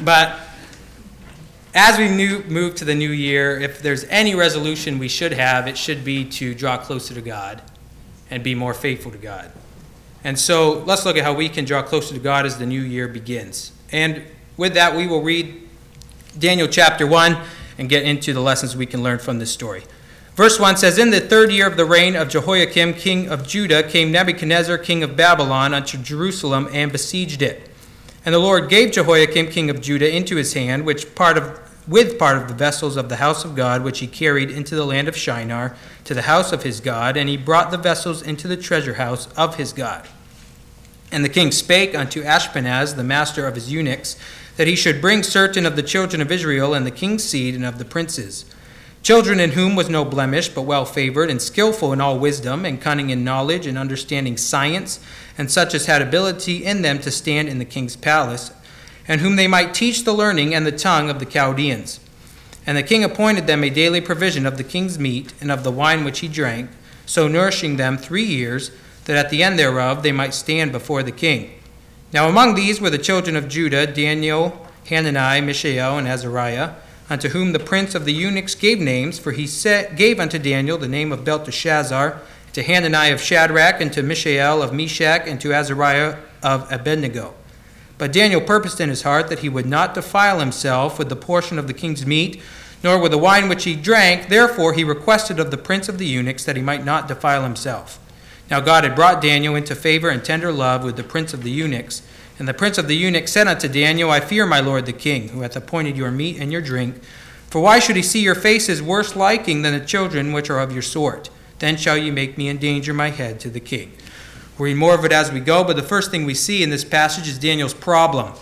but 0.02 0.36
as 1.74 1.96
we 1.96 2.08
new, 2.08 2.42
move 2.48 2.74
to 2.76 2.84
the 2.84 2.96
new 2.96 3.10
year, 3.10 3.60
if 3.60 3.80
there's 3.80 4.02
any 4.04 4.34
resolution 4.34 4.98
we 4.98 5.06
should 5.06 5.32
have, 5.32 5.68
it 5.68 5.78
should 5.78 6.04
be 6.04 6.24
to 6.30 6.56
draw 6.56 6.76
closer 6.76 7.14
to 7.14 7.20
God 7.20 7.62
and 8.30 8.42
be 8.42 8.56
more 8.56 8.74
faithful 8.74 9.12
to 9.12 9.18
God. 9.18 9.52
And 10.24 10.36
so 10.36 10.80
let's 10.86 11.06
look 11.06 11.16
at 11.16 11.22
how 11.22 11.34
we 11.34 11.48
can 11.48 11.64
draw 11.64 11.84
closer 11.84 12.12
to 12.12 12.20
God 12.20 12.44
as 12.44 12.58
the 12.58 12.66
new 12.66 12.82
year 12.82 13.06
begins. 13.06 13.70
And 13.92 14.24
with 14.56 14.74
that, 14.74 14.96
we 14.96 15.06
will 15.06 15.22
read 15.22 15.68
Daniel 16.36 16.66
chapter 16.66 17.06
1 17.06 17.36
and 17.78 17.88
get 17.88 18.02
into 18.02 18.32
the 18.32 18.40
lessons 18.40 18.76
we 18.76 18.86
can 18.86 19.04
learn 19.04 19.20
from 19.20 19.38
this 19.38 19.52
story. 19.52 19.84
Verse 20.42 20.58
1 20.58 20.78
says 20.78 20.98
In 20.98 21.10
the 21.10 21.20
third 21.20 21.52
year 21.52 21.68
of 21.68 21.76
the 21.76 21.84
reign 21.84 22.16
of 22.16 22.28
Jehoiakim, 22.28 22.94
king 22.94 23.28
of 23.28 23.46
Judah, 23.46 23.84
came 23.84 24.10
Nebuchadnezzar, 24.10 24.76
king 24.78 25.04
of 25.04 25.14
Babylon, 25.14 25.72
unto 25.72 25.96
Jerusalem 25.96 26.68
and 26.72 26.90
besieged 26.90 27.42
it. 27.42 27.70
And 28.24 28.34
the 28.34 28.40
Lord 28.40 28.68
gave 28.68 28.90
Jehoiakim, 28.90 29.50
king 29.50 29.70
of 29.70 29.80
Judah, 29.80 30.12
into 30.12 30.34
his 30.34 30.54
hand, 30.54 30.84
which 30.84 31.14
part 31.14 31.38
of 31.38 31.60
with 31.86 32.18
part 32.18 32.36
of 32.36 32.48
the 32.48 32.54
vessels 32.54 32.96
of 32.96 33.08
the 33.08 33.18
house 33.18 33.44
of 33.44 33.54
God, 33.54 33.84
which 33.84 34.00
he 34.00 34.08
carried 34.08 34.50
into 34.50 34.74
the 34.74 34.84
land 34.84 35.06
of 35.06 35.16
Shinar, 35.16 35.76
to 36.02 36.12
the 36.12 36.22
house 36.22 36.50
of 36.50 36.64
his 36.64 36.80
God, 36.80 37.16
and 37.16 37.28
he 37.28 37.36
brought 37.36 37.70
the 37.70 37.78
vessels 37.78 38.20
into 38.20 38.48
the 38.48 38.56
treasure 38.56 38.94
house 38.94 39.32
of 39.34 39.58
his 39.58 39.72
God. 39.72 40.08
And 41.12 41.24
the 41.24 41.28
king 41.28 41.52
spake 41.52 41.94
unto 41.94 42.24
Ashpenaz, 42.24 42.96
the 42.96 43.04
master 43.04 43.46
of 43.46 43.54
his 43.54 43.70
eunuchs, 43.70 44.16
that 44.56 44.66
he 44.66 44.74
should 44.74 45.00
bring 45.00 45.22
certain 45.22 45.64
of 45.64 45.76
the 45.76 45.84
children 45.84 46.20
of 46.20 46.32
Israel 46.32 46.74
and 46.74 46.84
the 46.84 46.90
king's 46.90 47.22
seed 47.22 47.54
and 47.54 47.64
of 47.64 47.78
the 47.78 47.84
princes 47.84 48.44
Children 49.02 49.40
in 49.40 49.50
whom 49.52 49.74
was 49.74 49.88
no 49.88 50.04
blemish, 50.04 50.48
but 50.48 50.62
well 50.62 50.84
favored, 50.84 51.28
and 51.28 51.42
skillful 51.42 51.92
in 51.92 52.00
all 52.00 52.20
wisdom, 52.20 52.64
and 52.64 52.80
cunning 52.80 53.10
in 53.10 53.24
knowledge, 53.24 53.66
and 53.66 53.76
understanding 53.76 54.36
science, 54.36 55.00
and 55.36 55.50
such 55.50 55.74
as 55.74 55.86
had 55.86 56.00
ability 56.00 56.64
in 56.64 56.82
them 56.82 57.00
to 57.00 57.10
stand 57.10 57.48
in 57.48 57.58
the 57.58 57.64
king's 57.64 57.96
palace, 57.96 58.52
and 59.08 59.20
whom 59.20 59.34
they 59.34 59.48
might 59.48 59.74
teach 59.74 60.04
the 60.04 60.12
learning 60.12 60.54
and 60.54 60.64
the 60.64 60.70
tongue 60.70 61.10
of 61.10 61.18
the 61.18 61.26
Chaldeans. 61.26 61.98
And 62.64 62.78
the 62.78 62.84
king 62.84 63.02
appointed 63.02 63.48
them 63.48 63.64
a 63.64 63.70
daily 63.70 64.00
provision 64.00 64.46
of 64.46 64.56
the 64.56 64.62
king's 64.62 65.00
meat, 65.00 65.34
and 65.40 65.50
of 65.50 65.64
the 65.64 65.72
wine 65.72 66.04
which 66.04 66.20
he 66.20 66.28
drank, 66.28 66.70
so 67.04 67.26
nourishing 67.26 67.78
them 67.78 67.98
three 67.98 68.22
years, 68.22 68.70
that 69.06 69.16
at 69.16 69.30
the 69.30 69.42
end 69.42 69.58
thereof 69.58 70.04
they 70.04 70.12
might 70.12 70.32
stand 70.32 70.70
before 70.70 71.02
the 71.02 71.10
king. 71.10 71.50
Now 72.12 72.28
among 72.28 72.54
these 72.54 72.80
were 72.80 72.90
the 72.90 72.98
children 72.98 73.34
of 73.34 73.48
Judah, 73.48 73.84
Daniel, 73.84 74.64
Hanani, 74.88 75.44
Mishael, 75.44 75.98
and 75.98 76.06
Azariah 76.06 76.74
unto 77.12 77.28
whom 77.28 77.52
the 77.52 77.58
prince 77.58 77.94
of 77.94 78.06
the 78.06 78.12
eunuchs 78.12 78.54
gave 78.54 78.80
names, 78.80 79.18
for 79.18 79.32
he 79.32 79.46
set, 79.46 79.96
gave 79.96 80.18
unto 80.18 80.38
Daniel 80.38 80.78
the 80.78 80.88
name 80.88 81.12
of 81.12 81.24
Belteshazzar, 81.24 82.18
to 82.54 82.62
Hanani 82.62 83.12
of 83.12 83.20
Shadrach, 83.20 83.82
and 83.82 83.92
to 83.92 84.02
Mishael 84.02 84.62
of 84.62 84.72
Meshach, 84.72 85.26
and 85.26 85.38
to 85.42 85.52
Azariah 85.52 86.16
of 86.42 86.70
Abednego. 86.72 87.34
But 87.98 88.12
Daniel 88.12 88.40
purposed 88.40 88.80
in 88.80 88.88
his 88.88 89.02
heart 89.02 89.28
that 89.28 89.40
he 89.40 89.50
would 89.50 89.66
not 89.66 89.92
defile 89.92 90.40
himself 90.40 90.98
with 90.98 91.10
the 91.10 91.16
portion 91.16 91.58
of 91.58 91.66
the 91.66 91.74
king's 91.74 92.06
meat, 92.06 92.40
nor 92.82 92.98
with 92.98 93.12
the 93.12 93.18
wine 93.18 93.48
which 93.50 93.64
he 93.64 93.76
drank. 93.76 94.28
Therefore 94.28 94.72
he 94.72 94.82
requested 94.82 95.38
of 95.38 95.50
the 95.50 95.58
prince 95.58 95.90
of 95.90 95.98
the 95.98 96.06
eunuchs 96.06 96.44
that 96.46 96.56
he 96.56 96.62
might 96.62 96.84
not 96.84 97.08
defile 97.08 97.42
himself. 97.42 97.98
Now 98.50 98.60
God 98.60 98.84
had 98.84 98.96
brought 98.96 99.20
Daniel 99.20 99.54
into 99.54 99.74
favor 99.74 100.08
and 100.08 100.24
tender 100.24 100.50
love 100.50 100.82
with 100.82 100.96
the 100.96 101.04
prince 101.04 101.34
of 101.34 101.42
the 101.42 101.50
eunuchs. 101.50 102.02
And 102.42 102.48
the 102.48 102.54
prince 102.54 102.76
of 102.76 102.88
the 102.88 102.96
eunuchs 102.96 103.30
said 103.30 103.46
unto 103.46 103.68
Daniel, 103.68 104.10
I 104.10 104.18
fear 104.18 104.46
my 104.46 104.58
lord 104.58 104.84
the 104.84 104.92
king, 104.92 105.28
who 105.28 105.42
hath 105.42 105.54
appointed 105.54 105.96
your 105.96 106.10
meat 106.10 106.38
and 106.40 106.50
your 106.50 106.60
drink. 106.60 107.00
For 107.48 107.60
why 107.60 107.78
should 107.78 107.94
he 107.94 108.02
see 108.02 108.18
your 108.18 108.34
faces 108.34 108.82
worse 108.82 109.14
liking 109.14 109.62
than 109.62 109.78
the 109.78 109.86
children 109.86 110.32
which 110.32 110.50
are 110.50 110.58
of 110.58 110.72
your 110.72 110.82
sort? 110.82 111.30
Then 111.60 111.76
shall 111.76 111.96
ye 111.96 112.10
make 112.10 112.36
me 112.36 112.48
endanger 112.48 112.92
my 112.92 113.10
head 113.10 113.38
to 113.38 113.48
the 113.48 113.60
king. 113.60 113.92
We'll 114.58 114.64
read 114.64 114.76
more 114.76 114.92
of 114.92 115.04
it 115.04 115.12
as 115.12 115.30
we 115.30 115.38
go, 115.38 115.62
but 115.62 115.76
the 115.76 115.84
first 115.84 116.10
thing 116.10 116.24
we 116.24 116.34
see 116.34 116.64
in 116.64 116.70
this 116.70 116.84
passage 116.84 117.28
is 117.28 117.38
Daniel's 117.38 117.74
problem. 117.74 118.32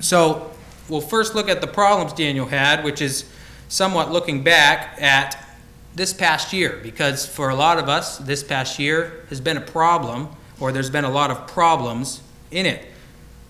So 0.00 0.50
we'll 0.88 1.00
first 1.00 1.36
look 1.36 1.48
at 1.48 1.60
the 1.60 1.68
problems 1.68 2.14
Daniel 2.14 2.46
had, 2.46 2.82
which 2.82 3.00
is 3.00 3.24
somewhat 3.68 4.10
looking 4.10 4.42
back 4.42 5.00
at 5.00 5.48
this 5.94 6.12
past 6.12 6.52
year, 6.52 6.80
because 6.82 7.24
for 7.24 7.50
a 7.50 7.54
lot 7.54 7.78
of 7.78 7.88
us, 7.88 8.18
this 8.18 8.42
past 8.42 8.80
year 8.80 9.24
has 9.28 9.40
been 9.40 9.58
a 9.58 9.60
problem, 9.60 10.28
or 10.58 10.72
there's 10.72 10.90
been 10.90 11.04
a 11.04 11.12
lot 11.12 11.30
of 11.30 11.46
problems 11.46 12.20
in 12.50 12.66
it. 12.66 12.88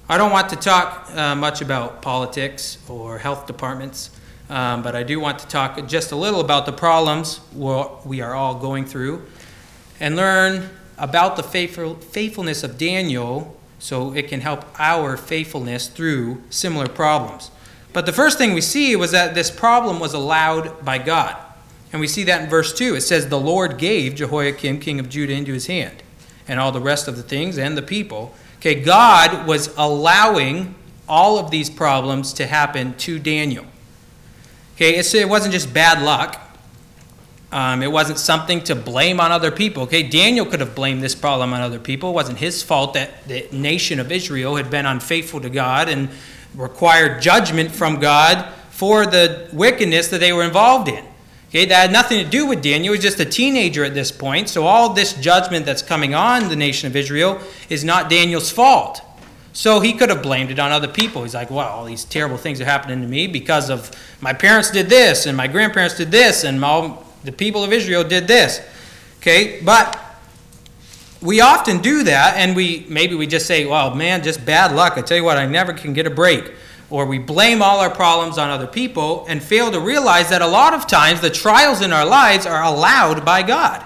I 0.08 0.18
don't 0.18 0.32
want 0.32 0.48
to 0.50 0.56
talk 0.56 1.10
uh, 1.14 1.34
much 1.36 1.60
about 1.60 2.02
politics 2.02 2.78
or 2.88 3.18
health 3.18 3.46
departments, 3.46 4.10
um, 4.50 4.82
but 4.82 4.96
I 4.96 5.04
do 5.04 5.20
want 5.20 5.38
to 5.38 5.46
talk 5.46 5.86
just 5.86 6.10
a 6.10 6.16
little 6.16 6.40
about 6.40 6.66
the 6.66 6.72
problems 6.72 7.40
we 7.54 8.20
are 8.20 8.34
all 8.34 8.56
going 8.56 8.84
through 8.84 9.24
and 10.00 10.16
learn 10.16 10.68
about 10.98 11.36
the 11.36 11.42
faithful, 11.42 11.94
faithfulness 11.94 12.64
of 12.64 12.78
Daniel 12.78 13.56
so 13.78 14.12
it 14.12 14.28
can 14.28 14.40
help 14.40 14.64
our 14.78 15.16
faithfulness 15.16 15.86
through 15.86 16.42
similar 16.50 16.88
problems. 16.88 17.52
But 17.92 18.04
the 18.04 18.12
first 18.12 18.38
thing 18.38 18.54
we 18.54 18.60
see 18.60 18.96
was 18.96 19.12
that 19.12 19.34
this 19.34 19.50
problem 19.50 20.00
was 20.00 20.14
allowed 20.14 20.84
by 20.84 20.98
God. 20.98 21.36
And 21.92 22.00
we 22.00 22.08
see 22.08 22.24
that 22.24 22.42
in 22.42 22.50
verse 22.50 22.72
2. 22.72 22.96
It 22.96 23.02
says, 23.02 23.28
The 23.28 23.38
Lord 23.38 23.78
gave 23.78 24.14
Jehoiakim, 24.16 24.80
king 24.80 24.98
of 24.98 25.08
Judah, 25.08 25.34
into 25.34 25.52
his 25.52 25.66
hand, 25.66 26.01
and 26.48 26.58
all 26.60 26.72
the 26.72 26.80
rest 26.80 27.08
of 27.08 27.16
the 27.16 27.22
things 27.22 27.58
and 27.58 27.76
the 27.76 27.82
people. 27.82 28.34
Okay, 28.58 28.80
God 28.80 29.46
was 29.46 29.74
allowing 29.76 30.74
all 31.08 31.38
of 31.38 31.50
these 31.50 31.68
problems 31.68 32.32
to 32.34 32.46
happen 32.46 32.94
to 32.98 33.18
Daniel. 33.18 33.66
Okay, 34.76 34.96
it 34.96 35.28
wasn't 35.28 35.52
just 35.52 35.72
bad 35.74 36.02
luck. 36.02 36.40
Um, 37.52 37.82
it 37.82 37.92
wasn't 37.92 38.18
something 38.18 38.64
to 38.64 38.74
blame 38.74 39.20
on 39.20 39.30
other 39.30 39.50
people. 39.50 39.82
Okay, 39.82 40.02
Daniel 40.02 40.46
could 40.46 40.60
have 40.60 40.74
blamed 40.74 41.02
this 41.02 41.14
problem 41.14 41.52
on 41.52 41.60
other 41.60 41.78
people. 41.78 42.10
It 42.10 42.14
wasn't 42.14 42.38
his 42.38 42.62
fault 42.62 42.94
that 42.94 43.28
the 43.28 43.46
nation 43.52 44.00
of 44.00 44.10
Israel 44.10 44.56
had 44.56 44.70
been 44.70 44.86
unfaithful 44.86 45.40
to 45.42 45.50
God 45.50 45.90
and 45.90 46.08
required 46.54 47.20
judgment 47.20 47.70
from 47.70 48.00
God 48.00 48.50
for 48.70 49.04
the 49.04 49.48
wickedness 49.52 50.08
that 50.08 50.18
they 50.18 50.32
were 50.32 50.44
involved 50.44 50.88
in. 50.88 51.04
Okay, 51.52 51.66
that 51.66 51.76
had 51.82 51.92
nothing 51.92 52.24
to 52.24 52.30
do 52.30 52.46
with 52.46 52.62
Daniel. 52.62 52.94
He 52.94 52.98
was 52.98 53.00
just 53.00 53.20
a 53.20 53.26
teenager 53.26 53.84
at 53.84 53.92
this 53.92 54.10
point. 54.10 54.48
So 54.48 54.64
all 54.64 54.94
this 54.94 55.12
judgment 55.12 55.66
that's 55.66 55.82
coming 55.82 56.14
on 56.14 56.48
the 56.48 56.56
nation 56.56 56.86
of 56.86 56.96
Israel 56.96 57.42
is 57.68 57.84
not 57.84 58.08
Daniel's 58.08 58.50
fault. 58.50 59.02
So 59.52 59.80
he 59.80 59.92
could 59.92 60.08
have 60.08 60.22
blamed 60.22 60.50
it 60.50 60.58
on 60.58 60.72
other 60.72 60.88
people. 60.88 61.24
He's 61.24 61.34
like, 61.34 61.50
well, 61.50 61.68
all 61.68 61.84
these 61.84 62.06
terrible 62.06 62.38
things 62.38 62.58
are 62.62 62.64
happening 62.64 63.02
to 63.02 63.06
me 63.06 63.26
because 63.26 63.68
of 63.68 63.90
my 64.22 64.32
parents 64.32 64.70
did 64.70 64.88
this 64.88 65.26
and 65.26 65.36
my 65.36 65.46
grandparents 65.46 65.94
did 65.94 66.10
this 66.10 66.42
and 66.42 66.64
all 66.64 67.04
the 67.22 67.32
people 67.32 67.62
of 67.62 67.70
Israel 67.70 68.02
did 68.02 68.26
this. 68.26 68.62
Okay, 69.18 69.60
but 69.62 70.00
we 71.20 71.42
often 71.42 71.82
do 71.82 72.02
that 72.04 72.38
and 72.38 72.56
we 72.56 72.86
maybe 72.88 73.14
we 73.14 73.26
just 73.26 73.44
say, 73.44 73.66
well, 73.66 73.94
man, 73.94 74.22
just 74.22 74.42
bad 74.46 74.74
luck. 74.74 74.94
I 74.96 75.02
tell 75.02 75.18
you 75.18 75.24
what, 75.24 75.36
I 75.36 75.44
never 75.44 75.74
can 75.74 75.92
get 75.92 76.06
a 76.06 76.10
break 76.10 76.50
or 76.92 77.06
we 77.06 77.18
blame 77.18 77.62
all 77.62 77.80
our 77.80 77.90
problems 77.90 78.36
on 78.36 78.50
other 78.50 78.66
people 78.66 79.24
and 79.26 79.42
fail 79.42 79.72
to 79.72 79.80
realize 79.80 80.28
that 80.28 80.42
a 80.42 80.46
lot 80.46 80.74
of 80.74 80.86
times 80.86 81.22
the 81.22 81.30
trials 81.30 81.80
in 81.80 81.90
our 81.90 82.04
lives 82.04 82.44
are 82.44 82.62
allowed 82.62 83.24
by 83.24 83.42
God. 83.42 83.82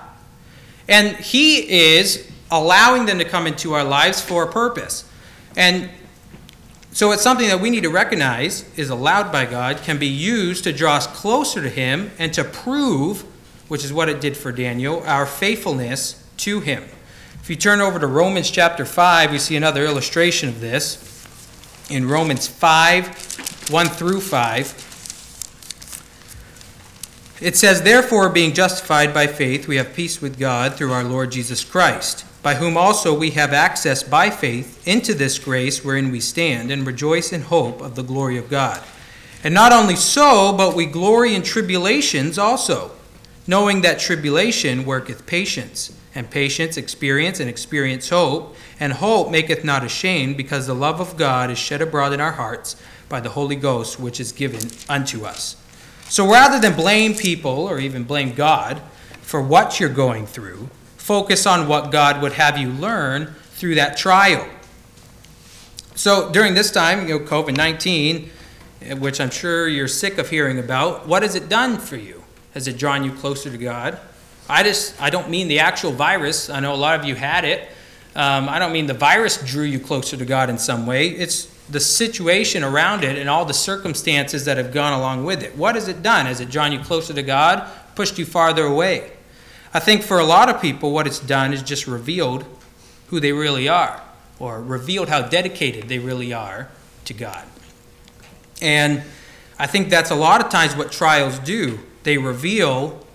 And 0.89 1.17
He 1.17 1.95
is 1.95 2.29
allowing 2.51 3.07
them 3.07 3.21
to 3.21 3.25
come 3.25 3.47
into 3.47 3.75
our 3.75 3.85
lives 3.85 4.21
for 4.21 4.43
a 4.43 4.53
purpose. 4.53 5.09
And 5.57 5.89
so 6.91 7.13
it's 7.13 7.23
something 7.23 7.47
that 7.47 7.61
we 7.61 7.71
need 7.71 7.85
to 7.85 7.91
recognize 7.91 8.69
is 8.77 8.91
allowed 8.91 9.31
by 9.31 9.47
God, 9.47 9.77
can 9.79 9.99
be 9.99 10.09
used 10.09 10.65
to 10.65 10.73
draw 10.73 10.97
us 10.97 11.07
closer 11.07 11.63
to 11.63 11.71
Him 11.71 12.11
and 12.19 12.35
to 12.35 12.43
prove, 12.43 13.23
which 13.69 13.85
is 13.85 13.93
what 13.93 14.09
it 14.09 14.21
did 14.21 14.37
for 14.37 14.51
Daniel, 14.51 15.05
our 15.07 15.27
faithfulness 15.27 16.27
to 16.39 16.59
Him. 16.59 16.83
If 17.41 17.51
you 17.51 17.55
turn 17.55 17.81
over 17.81 18.01
to 18.01 18.07
Romans 18.09 18.51
chapter 18.51 18.85
5, 18.85 19.31
we 19.31 19.39
see 19.39 19.55
another 19.55 19.85
illustration 19.85 20.49
of 20.49 20.61
this 20.61 21.16
in 21.91 22.09
Romans 22.09 22.47
5 22.49 23.71
1 23.71 23.87
through 23.89 24.21
5. 24.21 24.93
It 27.41 27.57
says, 27.57 27.83
Therefore, 27.83 28.29
being 28.29 28.55
justified 28.55 29.13
by 29.13 29.27
faith, 29.27 29.69
we 29.69 29.77
have 29.77 29.93
peace 29.95 30.23
with 30.23 30.39
God 30.39 30.75
through 30.75 30.93
our 30.93 31.05
Lord 31.05 31.33
Jesus 31.33 31.65
Christ, 31.65 32.25
by 32.43 32.55
whom 32.55 32.77
also 32.77 33.17
we 33.17 33.33
have 33.33 33.53
access 33.53 34.03
by 34.03 34.31
faith 34.31 34.87
into 34.87 35.15
this 35.15 35.39
grace 35.39 35.85
wherein 35.85 36.11
we 36.11 36.21
stand, 36.21 36.71
and 36.71 36.87
rejoice 36.87 37.33
in 37.33 37.43
hope 37.43 37.81
of 37.81 37.95
the 37.95 38.03
glory 38.03 38.39
of 38.39 38.49
God. 38.49 38.83
And 39.45 39.53
not 39.53 39.73
only 39.73 39.97
so, 39.97 40.55
but 40.57 40.75
we 40.75 40.87
glory 40.87 41.35
in 41.35 41.43
tribulations 41.43 42.39
also, 42.39 42.93
knowing 43.47 43.83
that 43.83 43.99
tribulation 43.99 44.85
worketh 44.87 45.27
patience 45.27 45.93
and 46.17 46.29
patience, 46.31 46.79
experience, 46.79 47.39
and 47.39 47.49
experience 47.49 48.09
hope. 48.09 48.57
And 48.81 48.95
hope 48.95 49.31
maketh 49.31 49.63
not 49.63 49.85
ashamed, 49.85 50.37
because 50.37 50.67
the 50.67 50.75
love 50.75 50.99
of 50.99 51.17
God 51.17 51.51
is 51.51 51.59
shed 51.59 51.83
abroad 51.83 52.13
in 52.13 52.21
our 52.21 52.33
hearts 52.33 52.75
by 53.09 53.21
the 53.21 53.29
Holy 53.29 53.55
Ghost, 53.55 54.01
which 54.01 54.19
is 54.19 54.33
given 54.33 54.71
unto 54.89 55.25
us. 55.25 55.57
So 56.09 56.29
rather 56.29 56.59
than 56.59 56.75
blame 56.75 57.15
people 57.15 57.51
or 57.51 57.79
even 57.79 58.05
blame 58.05 58.33
God 58.33 58.81
for 59.21 59.43
what 59.43 59.79
you're 59.79 59.89
going 59.89 60.27
through, 60.27 60.71
focus 60.97 61.47
on 61.47 61.69
what 61.69 61.93
God 61.93 62.23
would 62.23 62.33
have 62.33 62.57
you 62.57 62.71
learn 62.71 63.35
through 63.53 63.75
that 63.75 63.97
trial. 63.97 64.47
So 65.95 66.31
during 66.33 66.55
this 66.55 66.71
time, 66.71 67.09
you 67.09 67.19
know, 67.19 67.25
COVID 67.25 67.57
19, 67.57 68.31
which 68.99 69.21
I'm 69.21 69.31
sure 69.31 69.69
you're 69.69 69.89
sick 69.89 70.17
of 70.19 70.31
hearing 70.31 70.59
about, 70.59 71.07
what 71.07 71.23
has 71.23 71.35
it 71.35 71.49
done 71.49 71.79
for 71.79 71.97
you? 71.97 72.23
Has 72.55 72.67
it 72.67 72.79
drawn 72.79 73.05
you 73.05 73.13
closer 73.13 73.51
to 73.51 73.59
God? 73.59 73.99
I 74.49 74.63
just 74.63 75.01
I 75.01 75.11
don't 75.11 75.31
mean 75.31 75.49
the 75.49 75.61
actual 75.61 75.93
virus. 75.93 76.51
I 76.51 76.61
know 76.61 76.75
a 76.75 76.77
lot 76.77 76.99
of 76.99 77.05
you 77.05 77.15
had 77.15 77.45
it. 77.45 77.69
Um, 78.15 78.49
I 78.49 78.59
don't 78.59 78.73
mean 78.73 78.87
the 78.87 78.95
virus 78.95 79.37
drew 79.45 79.65
you 79.65 79.79
closer 79.79 80.17
to 80.17 80.25
God 80.25 80.49
in 80.49 80.59
some 80.59 80.87
way. 80.87 81.09
It's 81.09 81.47
the 81.69 81.81
situation 81.81 82.63
around 82.63 83.05
it 83.05 83.19
and 83.19 83.29
all 83.29 83.45
the 83.45 83.55
circumstances 83.55 84.45
that 84.45 84.57
have 84.57 84.73
gone 84.73 84.93
along 84.93 85.25
with 85.25 85.43
it. 85.43 85.57
What 85.57 85.75
has 85.75 85.89
it 85.89 86.03
done? 86.03 86.27
Has 86.27 86.41
it 86.41 86.51
drawn 86.51 86.73
you 86.73 86.79
closer 86.79 87.13
to 87.13 87.23
God? 87.23 87.69
Pushed 87.95 88.19
you 88.19 88.25
farther 88.25 88.65
away? 88.65 89.11
I 89.75 89.81
think 89.81 90.03
for 90.03 90.19
a 90.19 90.25
lot 90.25 90.49
of 90.49 90.63
people, 90.63 90.93
what 90.93 91.07
it's 91.07 91.19
done 91.19 91.53
is 91.53 91.63
just 91.63 91.87
revealed 91.87 92.45
who 93.09 93.21
they 93.21 93.33
really 93.33 93.69
are, 93.69 94.01
or 94.39 94.63
revealed 94.63 95.09
how 95.09 95.23
dedicated 95.23 95.89
they 95.89 95.99
really 95.99 96.33
are 96.33 96.71
to 97.05 97.15
God. 97.15 97.45
And 98.63 99.03
I 99.59 99.67
think 99.67 99.91
that's 99.91 100.11
a 100.11 100.15
lot 100.15 100.45
of 100.45 100.51
times 100.51 100.75
what 100.75 100.93
trials 100.93 101.39
do. 101.41 101.81
They 102.05 102.17
reveal 102.19 103.06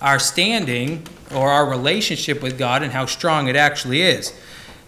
our 0.00 0.18
standing 0.18 1.06
or 1.34 1.50
our 1.50 1.68
relationship 1.68 2.42
with 2.42 2.58
God 2.58 2.82
and 2.82 2.92
how 2.92 3.06
strong 3.06 3.48
it 3.48 3.56
actually 3.56 4.02
is. 4.02 4.32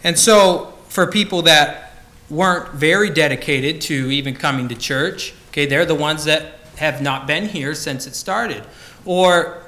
And 0.04 0.18
so, 0.18 0.74
for 0.88 1.06
people 1.06 1.42
that 1.42 1.92
weren't 2.28 2.72
very 2.72 3.10
dedicated 3.10 3.80
to 3.82 4.10
even 4.10 4.34
coming 4.34 4.68
to 4.68 4.74
church, 4.74 5.34
okay, 5.50 5.66
they're 5.66 5.86
the 5.86 5.94
ones 5.94 6.24
that 6.24 6.58
have 6.76 7.02
not 7.02 7.26
been 7.26 7.48
here 7.48 7.74
since 7.74 8.06
it 8.06 8.14
started, 8.14 8.64
or 9.04 9.62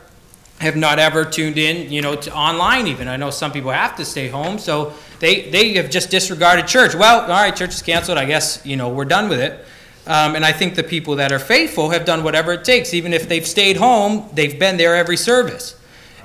have 0.61 0.77
not 0.77 0.99
ever 0.99 1.25
tuned 1.25 1.59
in, 1.59 1.93
you 1.93 2.01
know, 2.01 2.17
to 2.17 2.35
online 2.35 2.87
even. 2.87 3.09
I 3.09 3.17
know 3.17 3.31
some 3.31 3.53
people 3.53 3.71
have 3.71 3.97
to 3.97 4.05
stay 4.05 4.29
home, 4.29 4.59
so 4.59 4.95
they, 5.21 5.51
they 5.51 5.75
have 5.75 5.91
just 5.91 6.11
disregarded 6.11 6.67
church. 6.67 6.95
Well, 6.95 7.21
all 7.21 7.29
right, 7.29 7.55
church 7.55 7.71
is 7.71 7.83
canceled. 7.83 8.19
I 8.19 8.25
guess, 8.25 8.65
you 8.65 8.77
know, 8.77 8.89
we're 8.89 9.05
done 9.05 9.29
with 9.29 9.41
it. 9.41 9.65
Um, 10.07 10.37
and 10.37 10.45
I 10.45 10.53
think 10.53 10.75
the 10.75 10.83
people 10.83 11.17
that 11.17 11.33
are 11.33 11.39
faithful 11.39 11.91
have 11.91 12.05
done 12.05 12.23
whatever 12.23 12.53
it 12.53 12.65
takes. 12.65 12.93
Even 12.93 13.13
if 13.15 13.29
they've 13.29 13.47
stayed 13.47 13.77
home, 13.77 14.29
they've 14.35 14.59
been 14.59 14.77
there 14.77 14.95
every 14.95 15.17
service. 15.17 15.77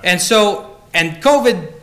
And 0.03 0.19
so, 0.19 0.77
and 0.93 1.21
COVID 1.23 1.73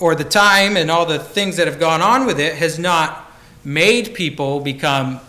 or 0.00 0.14
the 0.14 0.24
time 0.24 0.76
and 0.76 0.90
all 0.90 1.06
the 1.06 1.18
things 1.18 1.56
that 1.56 1.66
have 1.66 1.80
gone 1.80 2.02
on 2.02 2.26
with 2.26 2.38
it 2.38 2.56
has 2.56 2.78
not 2.78 3.30
made 3.64 4.14
people 4.14 4.60
become, 4.60 5.20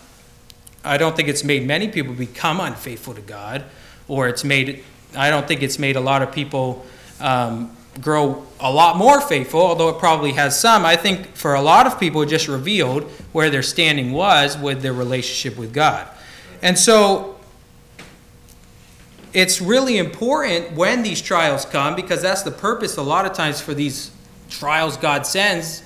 I 0.84 0.98
don't 0.98 1.16
think 1.16 1.30
it's 1.30 1.44
made 1.44 1.66
many 1.66 1.88
people 1.88 2.14
become 2.14 2.60
unfaithful 2.60 3.14
to 3.14 3.22
God, 3.22 3.64
or 4.08 4.28
it's 4.28 4.44
made, 4.44 4.84
I 5.16 5.30
don't 5.30 5.48
think 5.48 5.64
it's 5.64 5.80
made 5.80 5.96
a 5.96 6.02
lot 6.02 6.22
of 6.22 6.32
people 6.32 6.86
um, 7.20 7.76
grow 8.02 8.46
a 8.60 8.72
lot 8.72 8.98
more 8.98 9.20
faithful, 9.20 9.62
although 9.62 9.90
it 9.90 10.00
probably 10.00 10.34
has 10.34 10.60
some. 10.60 10.86
I 10.86 10.96
think 10.96 11.36
for 11.36 11.56
a 11.56 11.62
lot 11.62 11.88
of 11.88 12.00
people, 12.00 12.22
it 12.22 12.28
just 12.28 12.48
revealed 12.48 13.04
where 13.32 13.50
their 13.50 13.64
standing 13.64 14.12
was 14.12 14.58
with 14.58 14.82
their 14.82 14.94
relationship 14.94 15.58
with 15.58 15.74
God. 15.74 16.08
And 16.62 16.78
so 16.78 17.38
it's 19.34 19.62
really 19.62 19.98
important 19.98 20.74
when 20.74 21.04
these 21.04 21.22
trials 21.22 21.66
come, 21.66 21.96
because 21.96 22.22
that's 22.22 22.44
the 22.44 22.52
purpose 22.52 22.98
a 22.98 23.04
lot 23.04 23.26
of 23.26 23.34
times 23.34 23.62
for 23.62 23.74
these 23.74 24.12
trials 24.50 24.98
God 24.98 25.26
sends, 25.26 25.84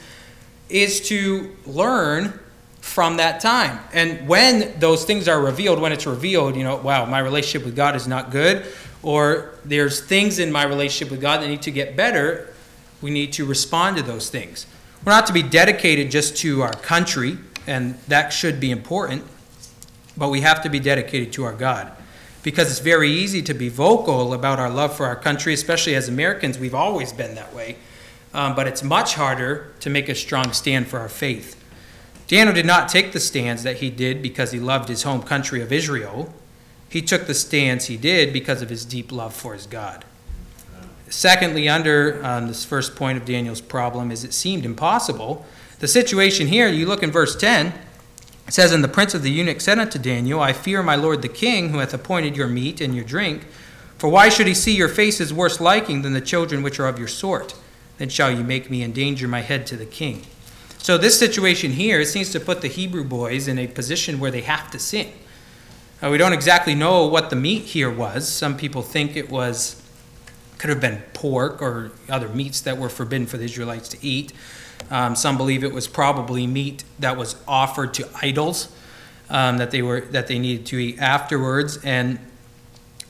is 0.70 1.08
to 1.10 1.56
learn 1.66 2.40
from 2.80 3.18
that 3.18 3.40
time. 3.40 3.80
And 3.94 4.28
when 4.28 4.78
those 4.80 5.06
things 5.06 5.28
are 5.28 5.42
revealed, 5.42 5.80
when 5.80 5.92
it's 5.92 6.06
revealed, 6.06 6.56
you 6.56 6.64
know, 6.64 6.78
wow, 6.78 7.06
my 7.06 7.20
relationship 7.20 7.66
with 7.66 7.76
God 7.76 7.96
is 7.96 8.08
not 8.08 8.32
good, 8.32 8.66
or 9.04 9.52
there's 9.66 10.02
things 10.02 10.40
in 10.40 10.52
my 10.52 10.64
relationship 10.64 11.12
with 11.12 11.22
God 11.22 11.42
that 11.42 11.48
need 11.48 11.62
to 11.64 11.72
get 11.72 11.96
better, 11.96 12.48
we 13.02 13.12
need 13.12 13.34
to 13.34 13.46
respond 13.46 13.98
to 13.98 14.04
those 14.04 14.30
things. 14.30 14.66
We're 15.06 15.12
not 15.12 15.28
to 15.28 15.34
be 15.34 15.44
dedicated 15.44 16.10
just 16.10 16.38
to 16.38 16.62
our 16.62 16.72
country, 16.72 17.38
and 17.68 17.96
that 18.08 18.30
should 18.30 18.62
be 18.62 18.72
important, 18.72 19.26
but 20.16 20.30
we 20.30 20.42
have 20.42 20.64
to 20.64 20.70
be 20.70 20.80
dedicated 20.80 21.34
to 21.34 21.44
our 21.44 21.54
God. 21.54 21.92
Because 22.42 22.70
it's 22.70 22.80
very 22.80 23.12
easy 23.12 23.42
to 23.44 23.54
be 23.54 23.70
vocal 23.70 24.34
about 24.34 24.60
our 24.60 24.70
love 24.70 24.96
for 24.96 25.06
our 25.06 25.16
country, 25.16 25.54
especially 25.54 25.96
as 25.96 26.08
Americans, 26.08 26.58
we've 26.58 26.76
always 26.76 27.12
been 27.12 27.36
that 27.36 27.54
way. 27.54 27.78
Um, 28.34 28.56
but 28.56 28.68
it's 28.68 28.82
much 28.82 29.16
harder 29.16 29.74
to 29.82 29.90
make 29.90 30.10
a 30.10 30.16
strong 30.16 30.54
stand 30.54 30.88
for 30.88 31.00
our 31.00 31.10
faith. 31.10 31.62
Daniel 32.28 32.56
did 32.56 32.66
not 32.66 32.90
take 32.90 33.12
the 33.12 33.20
stands 33.20 33.64
that 33.64 33.78
he 33.78 33.90
did 33.90 34.22
because 34.22 34.52
he 34.52 34.60
loved 34.60 34.90
his 34.90 35.04
home 35.04 35.22
country 35.22 35.62
of 35.62 35.72
Israel. 35.72 36.34
He 36.94 37.02
took 37.02 37.26
the 37.26 37.34
stance 37.34 37.88
he 37.88 37.98
did 37.98 38.32
because 38.32 38.62
of 38.62 38.70
his 38.70 38.86
deep 38.86 39.12
love 39.12 39.34
for 39.34 39.56
his 39.56 39.66
God. 39.66 40.06
Secondly, 41.10 41.68
under 41.68 42.24
um, 42.24 42.48
this 42.48 42.64
first 42.64 42.96
point 42.96 43.18
of 43.18 43.26
Daniel's 43.26 43.62
problem, 43.62 44.12
is 44.12 44.24
it 44.24 44.32
seemed 44.32 44.64
impossible 44.64 45.44
The 45.80 45.88
situation 45.88 46.46
here, 46.46 46.68
you 46.68 46.86
look 46.86 47.02
in 47.02 47.10
verse 47.10 47.36
10, 47.36 47.74
it 48.48 48.54
says, 48.54 48.72
And 48.72 48.84
the 48.84 48.88
prince 48.88 49.16
of 49.16 49.24
the 49.24 49.32
eunuchs 49.32 49.64
said 49.64 49.80
unto 49.80 49.98
Daniel, 49.98 50.40
I 50.40 50.54
fear 50.54 50.84
my 50.84 50.96
lord 50.96 51.24
the 51.24 51.30
king, 51.30 51.70
who 51.70 51.80
hath 51.80 51.96
appointed 51.96 52.38
your 52.38 52.48
meat 52.48 52.80
and 52.80 52.94
your 52.94 53.04
drink. 53.04 53.48
For 53.98 54.08
why 54.08 54.30
should 54.30 54.46
he 54.46 54.54
see 54.54 54.76
your 54.76 54.88
faces 54.88 55.34
worse 55.34 55.60
liking 55.60 56.04
than 56.04 56.14
the 56.14 56.22
children 56.22 56.62
which 56.62 56.80
are 56.80 56.88
of 56.88 57.00
your 57.00 57.08
sort? 57.08 57.56
Then 57.98 58.10
shall 58.10 58.30
you 58.30 58.44
make 58.44 58.70
me 58.70 58.84
endanger 58.84 59.28
my 59.28 59.42
head 59.42 59.66
to 59.66 59.76
the 59.76 59.88
king. 59.88 60.28
So, 60.78 61.00
this 61.00 61.18
situation 61.18 61.72
here, 61.72 62.02
it 62.02 62.08
seems 62.08 62.32
to 62.34 62.40
put 62.40 62.62
the 62.62 62.68
Hebrew 62.68 63.04
boys 63.04 63.48
in 63.48 63.58
a 63.58 63.66
position 63.66 64.20
where 64.20 64.30
they 64.30 64.42
have 64.42 64.70
to 64.70 64.78
sin. 64.78 65.12
Uh, 66.04 66.10
we 66.10 66.18
don't 66.18 66.34
exactly 66.34 66.76
know 66.76 67.06
what 67.06 67.30
the 67.30 67.36
meat 67.36 67.64
here 67.64 67.90
was. 67.90 68.28
Some 68.28 68.58
people 68.58 68.82
think 68.82 69.16
it 69.16 69.30
was, 69.30 69.82
could 70.58 70.70
have 70.70 70.82
been 70.82 71.02
pork 71.14 71.62
or 71.62 71.92
other 72.10 72.28
meats 72.28 72.60
that 72.62 72.78
were 72.78 72.90
forbidden 72.90 73.26
for 73.26 73.38
the 73.38 73.46
Israelites 73.46 73.88
to 73.90 74.06
eat. 74.06 74.34
Um, 74.92 75.16
some 75.16 75.38
believe 75.38 75.64
it 75.64 75.72
was 75.72 75.88
probably 75.88 76.46
meat 76.46 76.84
that 77.00 77.16
was 77.16 77.38
offered 77.48 77.94
to 77.94 78.10
idols 78.22 78.68
um, 79.30 79.60
that 79.60 79.72
they 79.72 79.82
were 79.82 80.02
that 80.02 80.28
they 80.28 80.40
needed 80.40 80.66
to 80.66 80.78
eat 80.78 81.00
afterwards, 81.00 81.80
and 81.86 82.20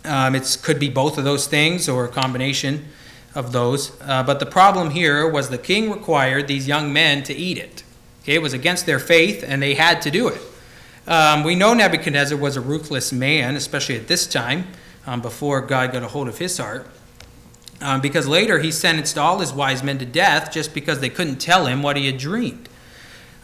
um, 0.05 0.35
it 0.35 0.59
could 0.62 0.79
be 0.79 0.89
both 0.89 1.17
of 1.17 1.23
those 1.23 1.47
things 1.47 1.89
or 1.89 2.05
a 2.05 2.09
combination 2.09 2.85
of 3.33 3.53
those. 3.53 4.00
Uh, 4.01 4.21
but 4.21 4.39
the 4.39 4.45
problem 4.45 4.91
here 4.91 5.27
was 5.27 5.50
the 5.50 5.57
king 5.57 5.89
required 5.89 6.47
these 6.47 6.67
young 6.67 6.93
men 6.93 7.23
to 7.23 7.33
eat 7.33 7.57
it. 7.57 7.83
Okay, 8.21 8.35
it 8.35 8.41
was 8.43 8.53
against 8.53 8.85
their 8.85 9.00
faith, 9.00 9.43
and 9.45 9.63
they 9.63 9.73
had 9.73 10.00
to 10.03 10.12
do 10.12 10.27
it. 10.27 10.39
Um, 11.05 11.43
we 11.43 11.55
know 11.55 11.74
Nebuchadnezzar 11.74 12.38
was 12.38 12.55
a 12.55 12.62
ruthless 12.62 13.12
man, 13.12 13.55
especially 13.55 13.95
at 13.95 14.07
this 14.07 14.25
time, 14.25 14.67
um, 15.05 15.22
before 15.22 15.62
God 15.62 15.91
got 15.91 16.03
a 16.03 16.07
hold 16.07 16.27
of 16.27 16.38
his 16.38 16.57
heart. 16.57 16.88
Um, 17.81 18.00
because 18.00 18.27
later 18.27 18.60
he 18.60 18.72
sentenced 18.72 19.17
all 19.17 19.39
his 19.39 19.51
wise 19.51 19.83
men 19.83 19.98
to 20.00 20.05
death 20.05 20.53
just 20.53 20.74
because 20.74 21.01
they 21.01 21.10
couldn't 21.10 21.38
tell 21.38 21.65
him 21.65 21.83
what 21.83 21.98
he 21.98 22.05
had 22.05 22.17
dreamed. 22.17 22.69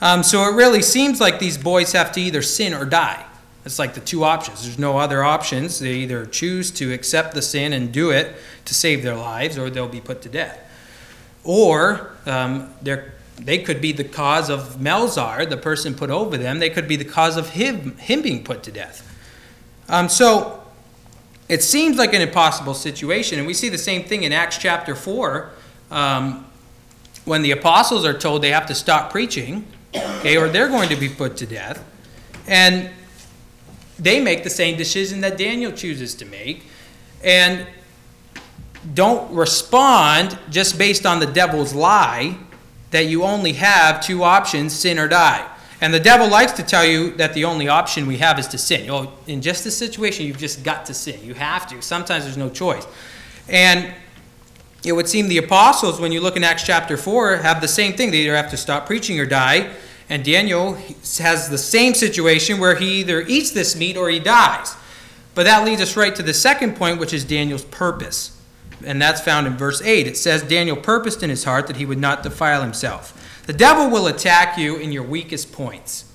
Um, 0.02 0.24
so 0.24 0.44
it 0.44 0.56
really 0.56 0.82
seems 0.82 1.20
like 1.20 1.40
these 1.40 1.58
boys 1.58 1.92
have 1.92 2.14
to 2.14 2.22
either 2.22 2.42
sin 2.42 2.74
or 2.74 2.86
die. 2.86 3.26
It's 3.66 3.78
like 3.78 3.94
the 3.94 4.00
two 4.00 4.24
options. 4.24 4.64
There's 4.64 4.80
no 4.80 4.98
other 4.98 5.24
options. 5.24 5.80
They 5.80 5.96
either 5.96 6.26
choose 6.26 6.72
to 6.72 6.94
accept 6.94 7.34
the 7.34 7.42
sin 7.42 7.74
and 7.74 7.92
do 7.92 8.10
it 8.10 8.38
to 8.66 8.74
save 8.74 9.04
their 9.04 9.16
lives, 9.16 9.58
or 9.58 9.70
they'll 9.70 9.90
be 9.90 10.00
put 10.00 10.22
to 10.22 10.30
death. 10.30 10.58
Or 11.44 12.16
um, 12.26 12.74
they 13.40 13.60
could 13.60 13.82
be 13.82 13.92
the 13.92 14.04
cause 14.04 14.50
of 14.50 14.78
Melzar, 14.78 15.50
the 15.50 15.58
person 15.58 15.96
put 15.96 16.10
over 16.10 16.38
them. 16.38 16.60
They 16.60 16.70
could 16.70 16.88
be 16.88 16.96
the 16.96 17.06
cause 17.06 17.38
of 17.38 17.50
him, 17.50 17.98
him 17.98 18.22
being 18.22 18.44
put 18.44 18.64
to 18.64 18.72
death. 18.72 19.06
Um, 19.88 20.10
so 20.10 20.62
it 21.48 21.64
seems 21.64 21.98
like 21.98 22.14
an 22.14 22.22
impossible 22.22 22.74
situation. 22.74 23.40
And 23.40 23.48
we 23.48 23.54
see 23.54 23.70
the 23.70 23.78
same 23.78 24.04
thing 24.04 24.24
in 24.24 24.34
Acts 24.34 24.58
chapter 24.58 24.96
4 24.96 25.50
um, 25.90 26.46
when 27.26 27.42
the 27.42 27.52
apostles 27.52 28.06
are 28.06 28.18
told 28.18 28.42
they 28.42 28.52
have 28.52 28.68
to 28.68 28.76
stop 28.76 29.12
preaching, 29.12 29.66
okay, 29.96 30.38
or 30.38 30.50
they're 30.50 30.68
going 30.68 30.90
to 30.90 30.96
be 30.96 31.10
put 31.10 31.38
to 31.38 31.46
death. 31.46 31.84
And 32.48 32.90
they 33.98 34.22
make 34.22 34.44
the 34.44 34.50
same 34.50 34.78
decision 34.78 35.22
that 35.22 35.38
Daniel 35.38 35.72
chooses 35.72 36.14
to 36.16 36.26
make. 36.26 36.66
And 37.24 37.66
don't 38.94 39.34
respond 39.34 40.38
just 40.50 40.78
based 40.78 41.06
on 41.06 41.20
the 41.20 41.26
devil's 41.26 41.74
lie 41.74 42.38
that 42.92 43.06
you 43.06 43.24
only 43.24 43.54
have 43.54 44.04
two 44.04 44.24
options 44.24 44.74
sin 44.74 44.98
or 44.98 45.08
die. 45.08 45.48
And 45.82 45.94
the 45.94 46.00
devil 46.00 46.28
likes 46.28 46.52
to 46.54 46.64
tell 46.64 46.86
you 46.86 47.12
that 47.12 47.34
the 47.34 47.46
only 47.46 47.68
option 47.70 48.06
we 48.06 48.18
have 48.18 48.38
is 48.38 48.48
to 48.50 48.58
sin. 48.58 48.88
Know, 48.88 49.14
in 49.28 49.42
just 49.42 49.64
this 49.64 49.78
situation, 49.78 50.26
you've 50.26 50.38
just 50.38 50.64
got 50.64 50.86
to 50.88 50.94
sin. 50.94 51.20
You 51.24 51.34
have 51.36 51.68
to. 51.68 51.82
Sometimes 51.82 52.26
there's 52.26 52.38
no 52.38 52.50
choice. 52.50 52.86
And 53.48 53.94
it 54.84 54.92
would 54.92 55.08
seem 55.08 55.28
the 55.28 55.38
apostles, 55.38 56.00
when 56.00 56.12
you 56.12 56.22
look 56.22 56.36
in 56.36 56.44
Acts 56.44 56.64
chapter 56.64 56.98
4, 56.98 57.38
have 57.38 57.62
the 57.62 57.68
same 57.68 57.94
thing. 57.94 58.12
They 58.12 58.20
either 58.20 58.36
have 58.36 58.50
to 58.52 58.58
stop 58.58 58.86
preaching 58.86 59.20
or 59.20 59.26
die. 59.26 59.72
And 60.10 60.24
Daniel 60.26 60.74
has 61.20 61.50
the 61.50 61.58
same 61.58 61.94
situation 61.94 62.60
where 62.60 62.76
he 62.76 63.02
either 63.02 63.22
eats 63.22 63.52
this 63.52 63.76
meat 63.76 63.96
or 63.96 64.10
he 64.10 64.20
dies. 64.20 64.76
But 65.36 65.44
that 65.44 65.64
leads 65.64 65.82
us 65.82 65.96
right 65.96 66.16
to 66.16 66.24
the 66.24 66.34
second 66.34 66.76
point, 66.76 67.00
which 67.00 67.14
is 67.14 67.24
Daniel's 67.24 67.64
purpose. 67.64 68.39
And 68.86 69.02
that's 69.02 69.22
found 69.22 69.48
in 69.48 69.58
verse 69.58 69.82
8. 69.82 70.08
It 70.08 70.18
says, 70.18 70.44
Daniel 70.44 70.78
purposed 70.78 71.24
in 71.24 71.30
his 71.30 71.44
heart 71.44 71.68
that 71.68 71.78
he 71.78 71.86
would 71.86 71.98
not 71.98 72.24
defile 72.24 72.62
himself. 72.62 73.44
The 73.46 73.54
devil 73.54 73.90
will 73.90 74.08
attack 74.08 74.58
you 74.58 74.78
in 74.78 74.92
your 74.92 75.04
weakest 75.04 75.52
points. 75.52 76.06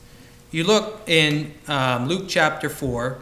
You 0.50 0.64
look 0.64 1.00
in 1.08 1.52
um, 1.66 2.06
Luke 2.06 2.26
chapter 2.28 2.68
4, 2.68 3.18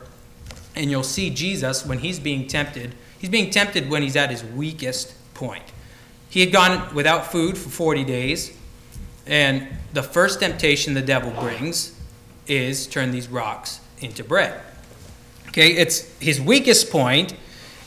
and 0.77 0.91
you'll 0.91 1.03
see 1.03 1.31
Jesus 1.31 1.87
when 1.87 1.99
he's 1.99 2.19
being 2.19 2.47
tempted. 2.47 2.95
He's 3.19 3.31
being 3.31 3.51
tempted 3.51 3.89
when 3.89 4.03
he's 4.03 4.17
at 4.17 4.31
his 4.31 4.45
weakest 4.45 5.15
point. 5.33 5.65
He 6.29 6.41
had 6.41 6.53
gone 6.53 6.95
without 6.95 7.33
food 7.33 7.57
for 7.57 7.69
40 7.69 8.05
days, 8.05 8.57
and 9.27 9.67
the 9.93 10.03
first 10.03 10.41
temptation 10.41 10.95
the 10.95 11.03
devil 11.03 11.31
brings 11.31 11.99
is 12.47 12.87
turn 12.87 13.11
these 13.11 13.29
rocks 13.29 13.81
into 14.01 14.25
bread. 14.25 14.61
Okay, 15.49 15.73
it's 15.73 16.19
his 16.19 16.41
weakest 16.41 16.91
point, 16.91 17.35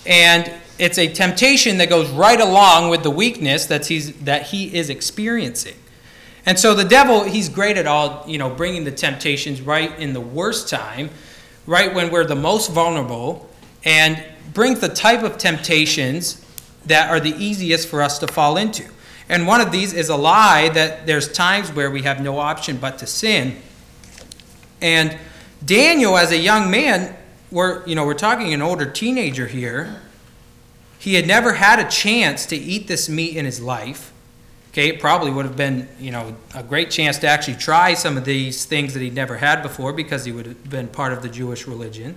and 0.05 0.51
it's 0.77 0.97
a 0.97 1.11
temptation 1.11 1.77
that 1.77 1.89
goes 1.89 2.09
right 2.09 2.39
along 2.39 2.89
with 2.89 3.03
the 3.03 3.09
weakness 3.09 3.65
that 3.67 3.85
he's 3.87 4.13
that 4.19 4.43
he 4.47 4.75
is 4.75 4.89
experiencing. 4.89 5.75
And 6.45 6.59
so 6.59 6.75
the 6.75 6.83
devil, 6.83 7.23
he's 7.23 7.49
great 7.49 7.77
at 7.77 7.87
all, 7.87 8.23
you 8.27 8.37
know, 8.37 8.49
bringing 8.49 8.83
the 8.83 8.91
temptations 8.91 9.61
right 9.61 9.97
in 9.99 10.13
the 10.13 10.21
worst 10.21 10.69
time, 10.69 11.09
right 11.65 11.93
when 11.93 12.11
we're 12.11 12.25
the 12.25 12.35
most 12.35 12.71
vulnerable, 12.71 13.49
and 13.83 14.23
brings 14.53 14.79
the 14.79 14.89
type 14.89 15.23
of 15.23 15.37
temptations 15.37 16.45
that 16.85 17.09
are 17.09 17.19
the 17.19 17.35
easiest 17.43 17.87
for 17.87 18.01
us 18.01 18.19
to 18.19 18.27
fall 18.27 18.57
into. 18.57 18.85
And 19.27 19.47
one 19.47 19.59
of 19.59 19.71
these 19.71 19.91
is 19.91 20.09
a 20.09 20.15
lie 20.15 20.69
that 20.69 21.07
there's 21.07 21.31
times 21.31 21.71
where 21.71 21.89
we 21.89 22.03
have 22.03 22.21
no 22.21 22.37
option 22.37 22.77
but 22.77 22.99
to 22.99 23.07
sin. 23.07 23.57
And 24.81 25.17
Daniel, 25.65 26.15
as 26.15 26.31
a 26.31 26.37
young 26.37 26.69
man, 26.69 27.15
we're, 27.49 27.83
you 27.87 27.95
know, 27.95 28.05
we're 28.05 28.13
talking 28.13 28.53
an 28.53 28.61
older 28.61 28.85
teenager 28.85 29.47
here. 29.47 30.01
He 30.97 31.15
had 31.15 31.27
never 31.27 31.53
had 31.53 31.79
a 31.79 31.89
chance 31.89 32.45
to 32.47 32.55
eat 32.55 32.87
this 32.87 33.07
meat 33.09 33.35
in 33.35 33.45
his 33.45 33.61
life. 33.61 34.11
Okay, 34.71 34.89
it 34.89 34.99
probably 34.99 35.31
would 35.31 35.45
have 35.45 35.55
been, 35.55 35.87
you 35.99 36.11
know, 36.11 36.35
a 36.53 36.61
great 36.61 36.91
chance 36.91 37.17
to 37.19 37.27
actually 37.27 37.55
try 37.55 37.93
some 37.93 38.17
of 38.17 38.25
these 38.25 38.65
things 38.65 38.93
that 38.93 38.99
he'd 39.01 39.15
never 39.15 39.37
had 39.37 39.61
before 39.61 39.93
because 39.93 40.25
he 40.25 40.33
would 40.33 40.45
have 40.45 40.69
been 40.69 40.87
part 40.89 41.13
of 41.13 41.21
the 41.21 41.29
Jewish 41.29 41.65
religion. 41.65 42.15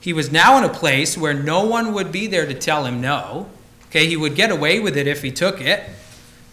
He 0.00 0.12
was 0.12 0.32
now 0.32 0.56
in 0.58 0.64
a 0.64 0.68
place 0.68 1.18
where 1.18 1.34
no 1.34 1.64
one 1.64 1.92
would 1.92 2.10
be 2.10 2.26
there 2.26 2.46
to 2.46 2.54
tell 2.54 2.86
him 2.86 3.00
no. 3.00 3.50
Okay, 3.86 4.06
he 4.06 4.16
would 4.16 4.34
get 4.34 4.50
away 4.50 4.80
with 4.80 4.96
it 4.96 5.06
if 5.06 5.22
he 5.22 5.30
took 5.30 5.60
it. 5.60 5.82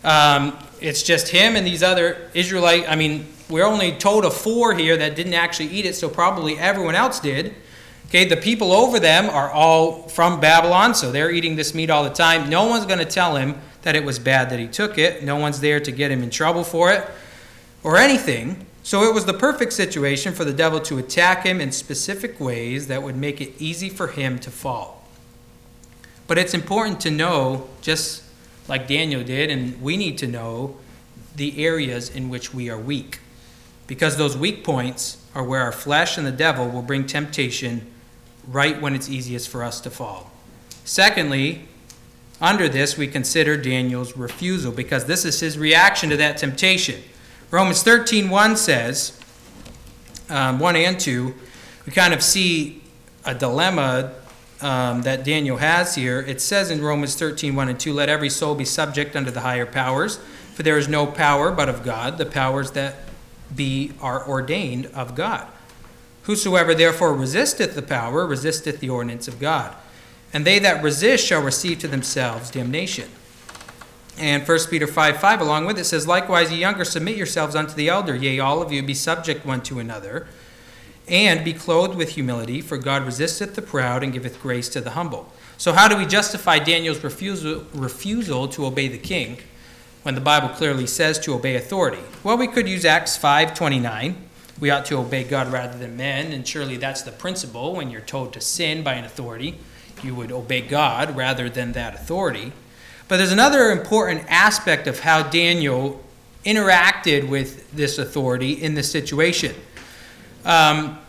Um, 0.04 0.58
it's 0.82 1.04
just 1.04 1.30
him 1.30 1.56
and 1.56 1.66
these 1.66 1.84
other 1.84 2.30
Israelite. 2.34 2.90
I 2.90 2.96
mean, 2.96 3.28
we're 3.50 3.66
only 3.66 3.94
told 3.94 4.26
of 4.26 4.34
four 4.34 4.74
here 4.74 4.98
that 4.98 5.16
didn't 5.16 5.34
actually 5.34 5.70
eat 5.70 5.86
it, 5.86 5.96
so 5.96 6.10
probably 6.10 6.58
everyone 6.58 6.96
else 6.96 7.20
did. 7.20 7.56
Okay, 8.12 8.26
the 8.26 8.36
people 8.36 8.74
over 8.74 9.00
them 9.00 9.30
are 9.30 9.50
all 9.50 10.02
from 10.10 10.42
Babylon, 10.42 10.94
so 10.94 11.14
they're 11.14 11.32
eating 11.32 11.56
this 11.56 11.74
meat 11.74 11.90
all 11.90 12.04
the 12.04 12.10
time. 12.10 12.50
No 12.50 12.66
one's 12.66 12.86
going 12.86 13.00
to 13.00 13.06
tell 13.06 13.38
him 13.38 13.56
that 13.84 13.96
it 13.96 14.04
was 14.04 14.20
bad 14.20 14.50
that 14.50 14.60
he 14.60 14.68
took 14.68 14.98
it. 14.98 15.24
No 15.24 15.38
one's 15.38 15.62
there 15.62 15.80
to 15.80 15.92
get 15.94 16.12
him 16.12 16.22
in 16.22 16.30
trouble 16.30 16.66
for 16.66 16.92
it 16.92 17.10
or 17.84 17.96
anything. 17.96 18.66
So 18.84 19.04
it 19.04 19.14
was 19.14 19.24
the 19.24 19.34
perfect 19.34 19.72
situation 19.72 20.34
for 20.34 20.44
the 20.44 20.52
devil 20.52 20.82
to 20.82 20.98
attack 20.98 21.46
him 21.46 21.62
in 21.62 21.72
specific 21.72 22.38
ways 22.38 22.88
that 22.88 23.02
would 23.02 23.16
make 23.16 23.40
it 23.40 23.54
easy 23.62 23.88
for 23.88 24.08
him 24.08 24.40
to 24.40 24.52
fall. 24.52 25.08
But 26.28 26.38
it's 26.38 26.54
important 26.54 27.00
to 27.02 27.12
know, 27.12 27.70
just 27.82 28.24
like 28.68 28.90
Daniel 28.90 29.24
did, 29.24 29.50
and 29.50 29.82
we 29.82 29.96
need 29.96 30.18
to 30.18 30.28
know 30.28 30.76
the 31.38 31.64
areas 31.64 32.10
in 32.10 32.28
which 32.28 32.54
we 32.54 32.70
are 32.70 32.78
weak. 32.78 33.20
Because 33.88 34.18
those 34.18 34.36
weak 34.36 34.66
points 34.66 35.26
are 35.34 35.46
where 35.46 35.62
our 35.62 35.72
flesh 35.72 36.18
and 36.18 36.28
the 36.28 36.32
devil 36.34 36.68
will 36.68 36.82
bring 36.82 37.06
temptation 37.06 37.88
right 38.48 38.82
when 38.82 38.96
it's 38.96 39.10
easiest 39.10 39.50
for 39.50 39.64
us 39.64 39.82
to 39.82 39.90
fall. 39.90 40.32
Secondly, 40.84 41.68
under 42.42 42.68
this, 42.68 42.98
we 42.98 43.08
consider 43.08 43.56
Daniel's 43.56 44.18
refusal 44.18 44.72
because 44.72 45.06
this 45.06 45.26
is 45.26 45.40
his 45.40 45.58
reaction 45.58 46.10
to 46.10 46.18
that 46.18 46.38
temptation. 46.38 47.02
Romans 47.52 47.84
13 47.84 48.30
1 48.30 48.58
says, 48.58 49.20
um, 50.30 50.60
1 50.60 50.76
and 50.76 51.00
2, 51.00 51.36
we 51.86 51.92
kind 51.92 52.14
of 52.14 52.24
see 52.24 52.82
a 53.26 53.36
dilemma 53.36 54.14
um, 54.62 55.02
that 55.04 55.24
Daniel 55.24 55.58
has 55.58 55.96
here. 55.96 56.22
It 56.22 56.42
says 56.42 56.72
in 56.72 56.82
Romans 56.82 57.16
13 57.16 57.56
1 57.56 57.70
and 57.70 57.80
2, 57.80 57.94
Let 57.94 58.10
every 58.10 58.30
soul 58.30 58.56
be 58.56 58.66
subject 58.66 59.16
unto 59.16 59.32
the 59.32 59.42
higher 59.42 59.66
powers, 59.66 60.18
for 60.54 60.64
there 60.64 60.78
is 60.78 60.88
no 60.88 61.06
power 61.06 61.52
but 61.52 61.70
of 61.70 61.84
God, 61.84 62.18
the 62.18 62.26
powers 62.26 62.72
that 62.72 62.96
be 63.56 63.92
are 64.02 64.28
ordained 64.28 64.88
of 64.88 65.16
God. 65.16 65.48
Whosoever 66.24 66.76
therefore 66.76 67.14
resisteth 67.14 67.76
the 67.76 67.82
power 67.82 68.26
resisteth 68.26 68.80
the 68.80 68.90
ordinance 68.90 69.28
of 69.28 69.40
God 69.40 69.76
and 70.34 70.46
they 70.46 70.60
that 70.60 70.84
resist 70.84 71.26
shall 71.26 71.42
receive 71.42 71.80
to 71.80 71.88
themselves 71.88 72.52
damnation. 72.52 73.10
And 74.18 74.48
1 74.48 74.60
Peter 74.70 74.88
5 74.88 75.18
5, 75.18 75.42
along 75.42 75.66
with 75.66 75.80
it, 75.80 75.86
says, 75.86 76.08
Likewise, 76.08 76.52
ye 76.52 76.60
younger, 76.60 76.86
submit 76.86 77.18
yourselves 77.18 77.56
unto 77.56 77.74
the 77.74 77.90
elder. 77.90 78.16
Yea, 78.16 78.40
all 78.40 78.62
of 78.62 78.72
you 78.72 78.84
be 78.84 78.94
subject 78.94 79.46
one 79.46 79.62
to 79.62 79.80
another, 79.80 80.28
and 81.08 81.44
be 81.44 81.54
clothed 81.54 81.96
with 81.96 82.10
humility, 82.10 82.62
for 82.62 82.78
God 82.78 83.06
resisteth 83.06 83.56
the 83.56 83.62
proud 83.62 84.04
and 84.04 84.14
giveth 84.14 84.42
grace 84.42 84.70
to 84.70 84.82
the 84.82 84.92
humble. 84.92 85.32
So, 85.58 85.74
how 85.74 85.88
do 85.88 85.98
we 85.98 86.06
justify 86.06 86.60
Daniel's 86.60 87.04
refusal, 87.04 87.66
refusal 87.74 88.48
to 88.50 88.66
obey 88.66 88.88
the 88.88 88.98
king? 88.98 89.40
when 90.04 90.16
the 90.16 90.22
Bible 90.22 90.50
clearly 90.50 90.88
says 90.88 91.20
to 91.20 91.36
obey 91.36 91.56
authority? 91.56 92.02
Well, 92.24 92.36
we 92.36 92.48
could 92.48 92.68
use 92.68 92.86
Acts 92.86 93.16
5:29. 93.18 94.16
We 94.62 94.70
ought 94.70 94.86
to 94.86 94.98
obey 94.98 95.24
God 95.24 95.52
rather 95.52 95.76
than 95.78 95.98
men, 95.98 96.32
and 96.32 96.48
surely 96.48 96.78
that's 96.78 97.02
the 97.02 97.12
principle 97.12 97.74
when 97.74 97.90
you're 97.90 98.00
told 98.00 98.32
to 98.34 98.42
sin 98.42 98.84
by 98.84 98.94
an 98.94 99.04
authority. 99.04 99.58
You 100.04 100.14
would 100.14 100.32
obey 100.32 100.62
God 100.62 101.18
rather 101.18 101.50
than 101.50 101.72
that 101.72 101.96
authority. 101.96 102.54
But 103.08 103.18
there's 103.18 103.32
another 103.32 103.72
important 103.72 104.24
aspect 104.30 104.86
of 104.86 105.00
how 105.00 105.24
Daniel 105.24 106.04
interacted 106.46 107.28
with 107.28 107.72
this 107.72 107.98
authority 107.98 108.52
in 108.52 108.76
this 108.76 108.90
situation. 108.92 109.56
Um, 110.46 111.00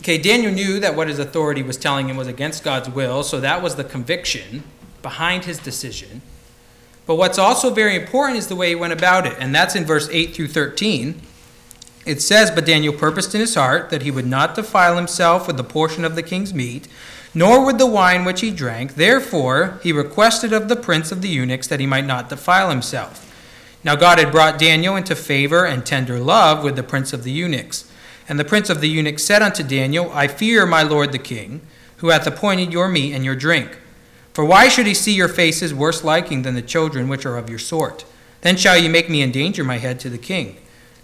okay, 0.00 0.16
Daniel 0.16 0.52
knew 0.52 0.78
that 0.78 0.94
what 0.94 1.08
his 1.08 1.18
authority 1.18 1.64
was 1.64 1.76
telling 1.76 2.08
him 2.08 2.16
was 2.16 2.28
against 2.28 2.62
God's 2.62 2.88
will, 2.88 3.24
so 3.24 3.40
that 3.40 3.60
was 3.60 3.74
the 3.74 3.84
conviction 3.84 4.62
behind 5.02 5.46
his 5.46 5.58
decision. 5.58 6.22
But 7.06 7.16
what's 7.16 7.38
also 7.38 7.70
very 7.70 7.96
important 7.96 8.38
is 8.38 8.46
the 8.46 8.56
way 8.56 8.68
he 8.68 8.74
went 8.76 8.92
about 8.92 9.26
it, 9.26 9.34
and 9.40 9.52
that's 9.52 9.74
in 9.74 9.84
verse 9.84 10.08
8 10.12 10.32
through 10.32 10.48
13. 10.48 11.22
It 12.08 12.22
says, 12.22 12.50
But 12.50 12.64
Daniel 12.64 12.94
purposed 12.94 13.34
in 13.34 13.42
his 13.42 13.54
heart 13.54 13.90
that 13.90 14.00
he 14.00 14.10
would 14.10 14.26
not 14.26 14.54
defile 14.54 14.96
himself 14.96 15.46
with 15.46 15.58
the 15.58 15.62
portion 15.62 16.06
of 16.06 16.14
the 16.14 16.22
king's 16.22 16.54
meat, 16.54 16.88
nor 17.34 17.66
with 17.66 17.76
the 17.76 17.86
wine 17.86 18.24
which 18.24 18.40
he 18.40 18.50
drank. 18.50 18.94
Therefore, 18.94 19.78
he 19.82 19.92
requested 19.92 20.54
of 20.54 20.70
the 20.70 20.76
prince 20.76 21.12
of 21.12 21.20
the 21.20 21.28
eunuchs 21.28 21.66
that 21.66 21.80
he 21.80 21.86
might 21.86 22.06
not 22.06 22.30
defile 22.30 22.70
himself. 22.70 23.26
Now 23.84 23.94
God 23.94 24.18
had 24.18 24.32
brought 24.32 24.58
Daniel 24.58 24.96
into 24.96 25.14
favor 25.14 25.66
and 25.66 25.84
tender 25.84 26.18
love 26.18 26.64
with 26.64 26.76
the 26.76 26.82
prince 26.82 27.12
of 27.12 27.24
the 27.24 27.30
eunuchs. 27.30 27.84
And 28.26 28.40
the 28.40 28.44
prince 28.44 28.70
of 28.70 28.80
the 28.80 28.88
eunuchs 28.88 29.22
said 29.22 29.42
unto 29.42 29.62
Daniel, 29.62 30.10
I 30.14 30.28
fear 30.28 30.64
my 30.64 30.82
lord 30.82 31.12
the 31.12 31.18
king, 31.18 31.60
who 31.98 32.08
hath 32.08 32.26
appointed 32.26 32.72
your 32.72 32.88
meat 32.88 33.12
and 33.12 33.22
your 33.22 33.36
drink. 33.36 33.78
For 34.32 34.46
why 34.46 34.68
should 34.68 34.86
he 34.86 34.94
see 34.94 35.12
your 35.12 35.28
faces 35.28 35.74
worse 35.74 36.02
liking 36.02 36.40
than 36.40 36.54
the 36.54 36.62
children 36.62 37.06
which 37.08 37.26
are 37.26 37.36
of 37.36 37.50
your 37.50 37.58
sort? 37.58 38.06
Then 38.40 38.56
shall 38.56 38.78
ye 38.78 38.88
make 38.88 39.10
me 39.10 39.20
endanger 39.20 39.62
my 39.62 39.76
head 39.76 40.00
to 40.00 40.08
the 40.08 40.16
king. 40.16 40.56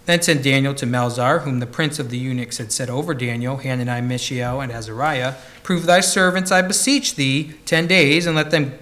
Then 0.05 0.21
said 0.21 0.43
Daniel 0.43 0.75
to 0.75 0.85
Melzar, 0.85 1.41
whom 1.41 1.59
the 1.59 1.65
prince 1.65 1.97
of 1.97 2.09
the 2.09 2.17
eunuchs 2.17 2.59
had 2.59 2.71
set 2.71 2.89
over 2.89 3.13
Daniel, 3.13 3.57
Hananiah, 3.57 4.01
Mishael, 4.01 4.61
and 4.61 4.71
Azariah, 4.71 5.35
Prove 5.63 5.87
thy 5.87 5.99
servants, 5.99 6.51
I 6.51 6.61
beseech 6.61 7.15
thee, 7.15 7.53
ten 7.65 7.87
days, 7.87 8.27
and 8.27 8.35
let 8.35 8.51
them 8.51 8.77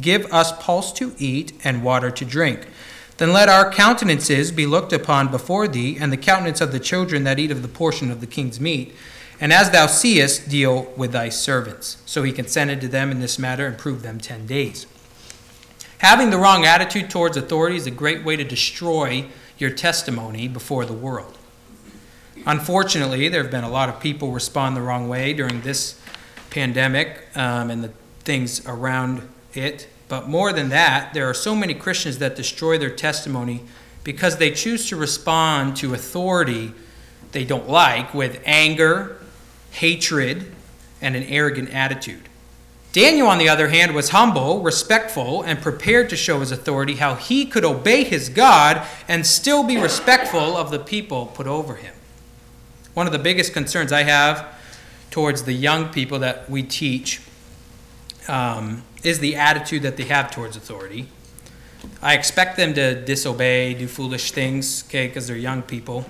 give 0.00 0.32
us 0.32 0.52
pulse 0.62 0.92
to 0.94 1.14
eat 1.18 1.52
and 1.64 1.82
water 1.82 2.12
to 2.12 2.24
drink. 2.24 2.68
Then 3.16 3.32
let 3.32 3.48
our 3.48 3.72
countenances 3.72 4.52
be 4.52 4.66
looked 4.66 4.92
upon 4.92 5.32
before 5.32 5.66
thee, 5.66 5.96
and 6.00 6.12
the 6.12 6.16
countenance 6.16 6.60
of 6.60 6.70
the 6.70 6.78
children 6.78 7.24
that 7.24 7.40
eat 7.40 7.50
of 7.50 7.62
the 7.62 7.68
portion 7.68 8.12
of 8.12 8.20
the 8.20 8.28
king's 8.28 8.60
meat, 8.60 8.94
and 9.40 9.52
as 9.52 9.70
thou 9.70 9.86
seest, 9.86 10.48
deal 10.48 10.92
with 10.96 11.10
thy 11.10 11.28
servants. 11.28 11.96
So 12.06 12.22
he 12.22 12.30
consented 12.30 12.80
to 12.82 12.88
them 12.88 13.10
in 13.10 13.18
this 13.18 13.38
matter 13.38 13.66
and 13.66 13.76
proved 13.76 14.04
them 14.04 14.20
ten 14.20 14.46
days. 14.46 14.86
Having 15.98 16.30
the 16.30 16.38
wrong 16.38 16.64
attitude 16.64 17.10
towards 17.10 17.36
authority 17.36 17.74
is 17.74 17.86
a 17.88 17.90
great 17.90 18.24
way 18.24 18.36
to 18.36 18.44
destroy 18.44 19.26
your 19.58 19.70
testimony 19.70 20.48
before 20.48 20.84
the 20.84 20.92
world. 20.92 21.36
Unfortunately, 22.46 23.28
there 23.28 23.42
have 23.42 23.50
been 23.50 23.64
a 23.64 23.70
lot 23.70 23.88
of 23.88 24.00
people 24.00 24.30
respond 24.30 24.76
the 24.76 24.80
wrong 24.80 25.08
way 25.08 25.32
during 25.32 25.60
this 25.62 26.00
pandemic 26.50 27.26
um, 27.34 27.70
and 27.70 27.84
the 27.84 27.92
things 28.20 28.64
around 28.66 29.28
it. 29.54 29.88
But 30.08 30.28
more 30.28 30.52
than 30.52 30.70
that, 30.70 31.12
there 31.12 31.28
are 31.28 31.34
so 31.34 31.54
many 31.54 31.74
Christians 31.74 32.18
that 32.18 32.36
destroy 32.36 32.78
their 32.78 32.90
testimony 32.90 33.62
because 34.04 34.36
they 34.36 34.52
choose 34.52 34.88
to 34.88 34.96
respond 34.96 35.76
to 35.78 35.92
authority 35.92 36.72
they 37.32 37.44
don't 37.44 37.68
like 37.68 38.14
with 38.14 38.40
anger, 38.44 39.18
hatred, 39.70 40.50
and 41.00 41.14
an 41.14 41.24
arrogant 41.24 41.70
attitude. 41.70 42.28
Daniel, 42.92 43.26
on 43.26 43.38
the 43.38 43.48
other 43.48 43.68
hand, 43.68 43.94
was 43.94 44.10
humble, 44.10 44.62
respectful, 44.62 45.42
and 45.42 45.60
prepared 45.60 46.08
to 46.08 46.16
show 46.16 46.40
his 46.40 46.50
authority 46.50 46.96
how 46.96 47.14
he 47.14 47.44
could 47.44 47.64
obey 47.64 48.02
his 48.02 48.28
God 48.30 48.86
and 49.06 49.26
still 49.26 49.62
be 49.62 49.76
respectful 49.76 50.56
of 50.56 50.70
the 50.70 50.78
people 50.78 51.26
put 51.26 51.46
over 51.46 51.76
him. 51.76 51.94
One 52.94 53.06
of 53.06 53.12
the 53.12 53.18
biggest 53.18 53.52
concerns 53.52 53.92
I 53.92 54.04
have 54.04 54.54
towards 55.10 55.44
the 55.44 55.52
young 55.52 55.90
people 55.90 56.18
that 56.20 56.48
we 56.48 56.62
teach 56.62 57.20
um, 58.26 58.82
is 59.04 59.18
the 59.18 59.36
attitude 59.36 59.82
that 59.82 59.96
they 59.96 60.04
have 60.04 60.30
towards 60.30 60.56
authority. 60.56 61.08
I 62.02 62.14
expect 62.14 62.56
them 62.56 62.74
to 62.74 63.04
disobey, 63.04 63.74
do 63.74 63.86
foolish 63.86 64.32
things, 64.32 64.84
okay, 64.88 65.06
because 65.08 65.28
they're 65.28 65.36
young 65.36 65.62
people. 65.62 66.06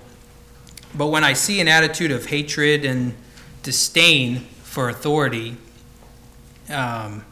But 0.94 1.08
when 1.08 1.24
I 1.24 1.32
see 1.32 1.60
an 1.60 1.68
attitude 1.68 2.10
of 2.10 2.26
hatred 2.26 2.84
and 2.84 3.14
disdain 3.62 4.40
for 4.62 4.88
authority, 4.88 5.56
um, 6.70 7.24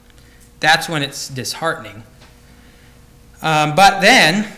that's 0.60 0.88
when 0.88 1.02
it's 1.02 1.28
disheartening. 1.28 2.02
Um, 3.42 3.74
but 3.74 4.00
then, 4.00 4.50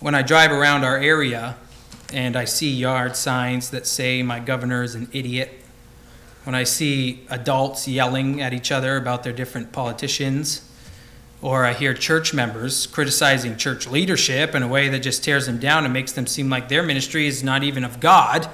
when 0.00 0.14
I 0.14 0.22
drive 0.22 0.50
around 0.50 0.84
our 0.84 0.96
area 0.96 1.56
and 2.12 2.36
I 2.36 2.44
see 2.44 2.70
yard 2.70 3.14
signs 3.16 3.70
that 3.70 3.86
say 3.86 4.22
my 4.22 4.40
governor 4.40 4.82
is 4.82 4.94
an 4.94 5.08
idiot, 5.12 5.50
when 6.44 6.54
I 6.54 6.64
see 6.64 7.24
adults 7.28 7.86
yelling 7.86 8.40
at 8.40 8.52
each 8.52 8.72
other 8.72 8.96
about 8.96 9.22
their 9.22 9.32
different 9.32 9.72
politicians, 9.72 10.68
or 11.40 11.64
I 11.64 11.72
hear 11.72 11.94
church 11.94 12.32
members 12.34 12.86
criticizing 12.86 13.56
church 13.56 13.86
leadership 13.86 14.54
in 14.54 14.62
a 14.62 14.68
way 14.68 14.88
that 14.88 15.00
just 15.00 15.22
tears 15.22 15.46
them 15.46 15.58
down 15.58 15.84
and 15.84 15.92
makes 15.92 16.12
them 16.12 16.26
seem 16.26 16.48
like 16.48 16.68
their 16.68 16.82
ministry 16.82 17.26
is 17.26 17.42
not 17.42 17.62
even 17.62 17.84
of 17.84 18.00
God, 18.00 18.48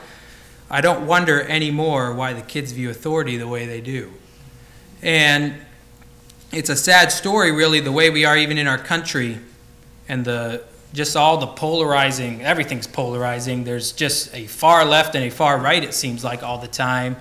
I 0.71 0.81
don't 0.81 1.07
wonder 1.07 1.43
anymore 1.43 2.13
why 2.13 2.35
the 2.35 2.43
kids 2.43 2.73
view 2.73 2.91
authority 2.91 3.37
the 3.37 3.49
way 3.49 3.65
they 3.65 3.81
do. 3.81 4.13
And 5.03 5.55
it's 6.51 6.71
a 6.71 6.77
sad 6.77 7.13
story, 7.13 7.53
really, 7.53 7.81
the 7.81 7.93
way 7.93 8.11
we 8.11 8.25
are 8.25 8.37
even 8.37 8.59
in 8.59 8.67
our 8.67 8.79
country 8.79 9.39
and 10.09 10.25
the 10.25 10.65
just 10.95 11.17
all 11.17 11.37
the 11.37 11.47
polarizing, 11.47 12.43
everything's 12.43 12.87
polarizing. 12.87 13.65
There's 13.65 13.93
just 13.93 14.35
a 14.35 14.47
far 14.47 14.87
left 14.87 15.15
and 15.15 15.25
a 15.25 15.31
far 15.31 15.59
right, 15.59 15.85
it 15.85 15.93
seems 15.93 16.25
like, 16.25 16.43
all 16.43 16.59
the 16.59 16.69
time. 16.69 17.17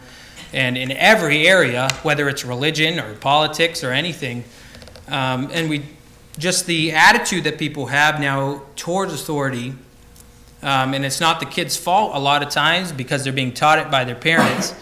And 0.53 0.77
in 0.77 0.91
every 0.91 1.45
area, 1.45 1.89
whether 2.03 2.29
it's 2.29 2.45
religion 2.45 2.97
or 2.97 3.13
politics 3.15 3.83
or 3.83 3.91
anything, 3.91 4.45
um, 5.09 5.49
and 5.51 5.69
we 5.69 5.83
just 6.37 6.65
the 6.65 6.93
attitude 6.93 7.43
that 7.43 7.57
people 7.57 7.87
have 7.87 8.21
now 8.21 8.61
towards 8.77 9.13
authority, 9.13 9.73
um, 10.63 10.93
and 10.93 11.03
it's 11.03 11.19
not 11.19 11.41
the 11.41 11.45
kids' 11.45 11.75
fault 11.75 12.15
a 12.15 12.19
lot 12.19 12.41
of 12.41 12.49
times 12.49 12.93
because 12.93 13.25
they're 13.25 13.33
being 13.33 13.53
taught 13.53 13.79
it 13.79 13.91
by 13.91 14.05
their 14.05 14.15
parents 14.15 14.73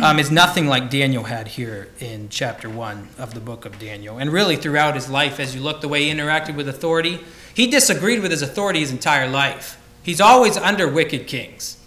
um, 0.00 0.18
is 0.18 0.30
nothing 0.30 0.66
like 0.66 0.90
Daniel 0.90 1.24
had 1.24 1.48
here 1.48 1.88
in 2.00 2.28
chapter 2.28 2.68
1 2.68 3.10
of 3.18 3.34
the 3.34 3.40
book 3.40 3.64
of 3.64 3.78
Daniel. 3.78 4.18
And 4.18 4.32
really, 4.32 4.56
throughout 4.56 4.94
his 4.94 5.08
life, 5.08 5.38
as 5.38 5.54
you 5.54 5.60
look 5.60 5.80
the 5.80 5.88
way 5.88 6.04
he 6.04 6.10
interacted 6.10 6.56
with 6.56 6.68
authority, 6.68 7.20
he 7.54 7.66
disagreed 7.66 8.20
with 8.20 8.30
his 8.30 8.42
authority 8.42 8.80
his 8.80 8.90
entire 8.90 9.28
life. 9.28 9.80
He's 10.02 10.20
always 10.20 10.56
under 10.56 10.88
wicked 10.88 11.26
kings. 11.26 11.78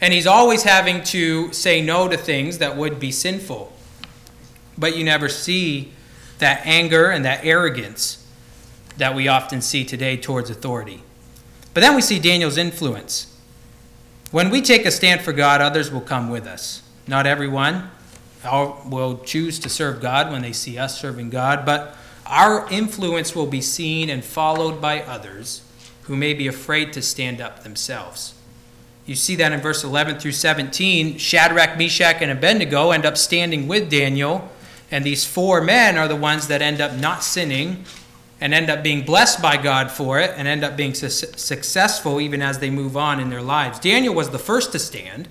And 0.00 0.12
he's 0.12 0.26
always 0.26 0.62
having 0.62 1.02
to 1.04 1.52
say 1.52 1.80
no 1.80 2.08
to 2.08 2.16
things 2.16 2.58
that 2.58 2.76
would 2.76 3.00
be 3.00 3.10
sinful. 3.10 3.72
But 4.78 4.96
you 4.96 5.04
never 5.04 5.28
see 5.28 5.92
that 6.38 6.60
anger 6.64 7.10
and 7.10 7.24
that 7.24 7.44
arrogance 7.44 8.24
that 8.98 9.14
we 9.14 9.26
often 9.26 9.60
see 9.60 9.84
today 9.84 10.16
towards 10.16 10.50
authority. 10.50 11.02
But 11.74 11.80
then 11.80 11.94
we 11.94 12.02
see 12.02 12.18
Daniel's 12.18 12.56
influence. 12.56 13.34
When 14.30 14.50
we 14.50 14.60
take 14.62 14.86
a 14.86 14.90
stand 14.90 15.22
for 15.22 15.32
God, 15.32 15.60
others 15.60 15.90
will 15.90 16.00
come 16.00 16.30
with 16.30 16.46
us. 16.46 16.82
Not 17.06 17.26
everyone 17.26 17.90
will 18.44 19.20
choose 19.24 19.58
to 19.60 19.68
serve 19.68 20.00
God 20.00 20.30
when 20.30 20.42
they 20.42 20.52
see 20.52 20.78
us 20.78 21.00
serving 21.00 21.30
God, 21.30 21.64
but 21.64 21.96
our 22.26 22.68
influence 22.70 23.34
will 23.34 23.46
be 23.46 23.60
seen 23.60 24.10
and 24.10 24.24
followed 24.24 24.80
by 24.80 25.02
others 25.02 25.62
who 26.02 26.16
may 26.16 26.34
be 26.34 26.46
afraid 26.46 26.92
to 26.92 27.02
stand 27.02 27.40
up 27.40 27.62
themselves. 27.62 28.34
You 29.04 29.14
see 29.14 29.36
that 29.36 29.52
in 29.52 29.60
verse 29.60 29.84
11 29.84 30.18
through 30.18 30.32
17. 30.32 31.18
Shadrach, 31.18 31.78
Meshach, 31.78 32.16
and 32.20 32.30
Abednego 32.30 32.90
end 32.90 33.06
up 33.06 33.16
standing 33.16 33.68
with 33.68 33.88
Daniel, 33.88 34.50
and 34.90 35.04
these 35.04 35.24
four 35.24 35.60
men 35.60 35.96
are 35.96 36.08
the 36.08 36.16
ones 36.16 36.48
that 36.48 36.62
end 36.62 36.80
up 36.80 36.92
not 36.94 37.22
sinning 37.22 37.84
and 38.40 38.52
end 38.52 38.68
up 38.68 38.82
being 38.82 39.04
blessed 39.04 39.40
by 39.40 39.56
God 39.56 39.90
for 39.90 40.20
it 40.20 40.32
and 40.36 40.46
end 40.46 40.62
up 40.62 40.76
being 40.76 40.92
su- 40.94 41.08
successful 41.08 42.20
even 42.20 42.42
as 42.42 42.58
they 42.58 42.70
move 42.70 42.96
on 42.96 43.18
in 43.18 43.30
their 43.30 43.42
lives. 43.42 43.78
Daniel 43.78 44.14
was 44.14 44.30
the 44.30 44.38
first 44.38 44.72
to 44.72 44.78
stand 44.78 45.28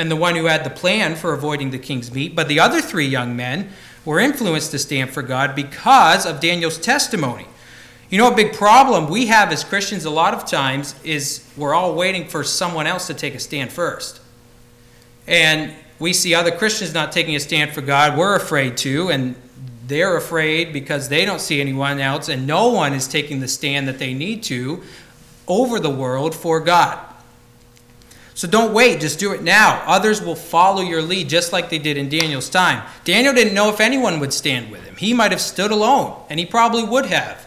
and 0.00 0.10
the 0.10 0.16
one 0.16 0.34
who 0.34 0.46
had 0.46 0.64
the 0.64 0.70
plan 0.70 1.14
for 1.14 1.34
avoiding 1.34 1.70
the 1.70 1.78
king's 1.78 2.10
meat. 2.10 2.34
But 2.34 2.48
the 2.48 2.58
other 2.58 2.80
three 2.80 3.06
young 3.06 3.36
men 3.36 3.68
were 4.06 4.18
influenced 4.18 4.70
to 4.70 4.78
stand 4.78 5.10
for 5.10 5.20
God 5.20 5.54
because 5.54 6.24
of 6.24 6.40
Daniel's 6.40 6.78
testimony. 6.78 7.46
You 8.08 8.16
know, 8.16 8.32
a 8.32 8.34
big 8.34 8.54
problem 8.54 9.10
we 9.10 9.26
have 9.26 9.52
as 9.52 9.62
Christians 9.62 10.06
a 10.06 10.10
lot 10.10 10.32
of 10.32 10.46
times 10.46 10.94
is 11.04 11.46
we're 11.54 11.74
all 11.74 11.94
waiting 11.94 12.26
for 12.26 12.42
someone 12.42 12.86
else 12.86 13.06
to 13.08 13.14
take 13.14 13.34
a 13.34 13.38
stand 13.38 13.70
first. 13.70 14.20
And 15.26 15.74
we 15.98 16.14
see 16.14 16.34
other 16.34 16.50
Christians 16.50 16.94
not 16.94 17.12
taking 17.12 17.36
a 17.36 17.40
stand 17.40 17.72
for 17.72 17.82
God. 17.82 18.16
We're 18.16 18.36
afraid 18.36 18.78
to, 18.78 19.10
and 19.10 19.36
they're 19.86 20.16
afraid 20.16 20.72
because 20.72 21.10
they 21.10 21.26
don't 21.26 21.42
see 21.42 21.60
anyone 21.60 22.00
else, 22.00 22.30
and 22.30 22.46
no 22.46 22.68
one 22.68 22.94
is 22.94 23.06
taking 23.06 23.40
the 23.40 23.48
stand 23.48 23.86
that 23.86 23.98
they 23.98 24.14
need 24.14 24.42
to 24.44 24.82
over 25.46 25.78
the 25.78 25.90
world 25.90 26.34
for 26.34 26.58
God. 26.58 26.98
So 28.40 28.48
don't 28.48 28.72
wait, 28.72 29.02
just 29.02 29.18
do 29.18 29.32
it 29.32 29.42
now. 29.42 29.82
Others 29.84 30.22
will 30.22 30.34
follow 30.34 30.80
your 30.80 31.02
lead 31.02 31.28
just 31.28 31.52
like 31.52 31.68
they 31.68 31.78
did 31.78 31.98
in 31.98 32.08
Daniel's 32.08 32.48
time. 32.48 32.82
Daniel 33.04 33.34
didn't 33.34 33.52
know 33.52 33.68
if 33.68 33.80
anyone 33.80 34.18
would 34.18 34.32
stand 34.32 34.70
with 34.70 34.82
him. 34.82 34.96
He 34.96 35.12
might 35.12 35.30
have 35.30 35.42
stood 35.42 35.70
alone, 35.70 36.18
and 36.30 36.40
he 36.40 36.46
probably 36.46 36.82
would 36.82 37.04
have. 37.04 37.46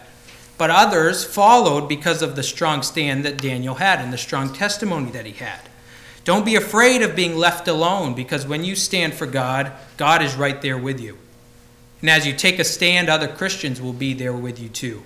but 0.56 0.70
others 0.70 1.24
followed 1.24 1.88
because 1.88 2.22
of 2.22 2.36
the 2.36 2.44
strong 2.44 2.80
stand 2.80 3.24
that 3.24 3.42
Daniel 3.42 3.74
had 3.74 3.98
and 3.98 4.12
the 4.12 4.16
strong 4.16 4.52
testimony 4.52 5.10
that 5.10 5.26
he 5.26 5.32
had. 5.32 5.62
Don't 6.22 6.46
be 6.46 6.54
afraid 6.54 7.02
of 7.02 7.16
being 7.16 7.34
left 7.34 7.66
alone 7.66 8.14
because 8.14 8.46
when 8.46 8.62
you 8.62 8.76
stand 8.76 9.14
for 9.14 9.26
God, 9.26 9.72
God 9.96 10.22
is 10.22 10.36
right 10.36 10.62
there 10.62 10.78
with 10.78 11.00
you. 11.00 11.18
And 12.02 12.08
as 12.08 12.24
you 12.24 12.32
take 12.32 12.60
a 12.60 12.64
stand, 12.64 13.08
other 13.08 13.26
Christians 13.26 13.82
will 13.82 13.92
be 13.92 14.14
there 14.14 14.32
with 14.32 14.60
you 14.60 14.68
too. 14.68 15.02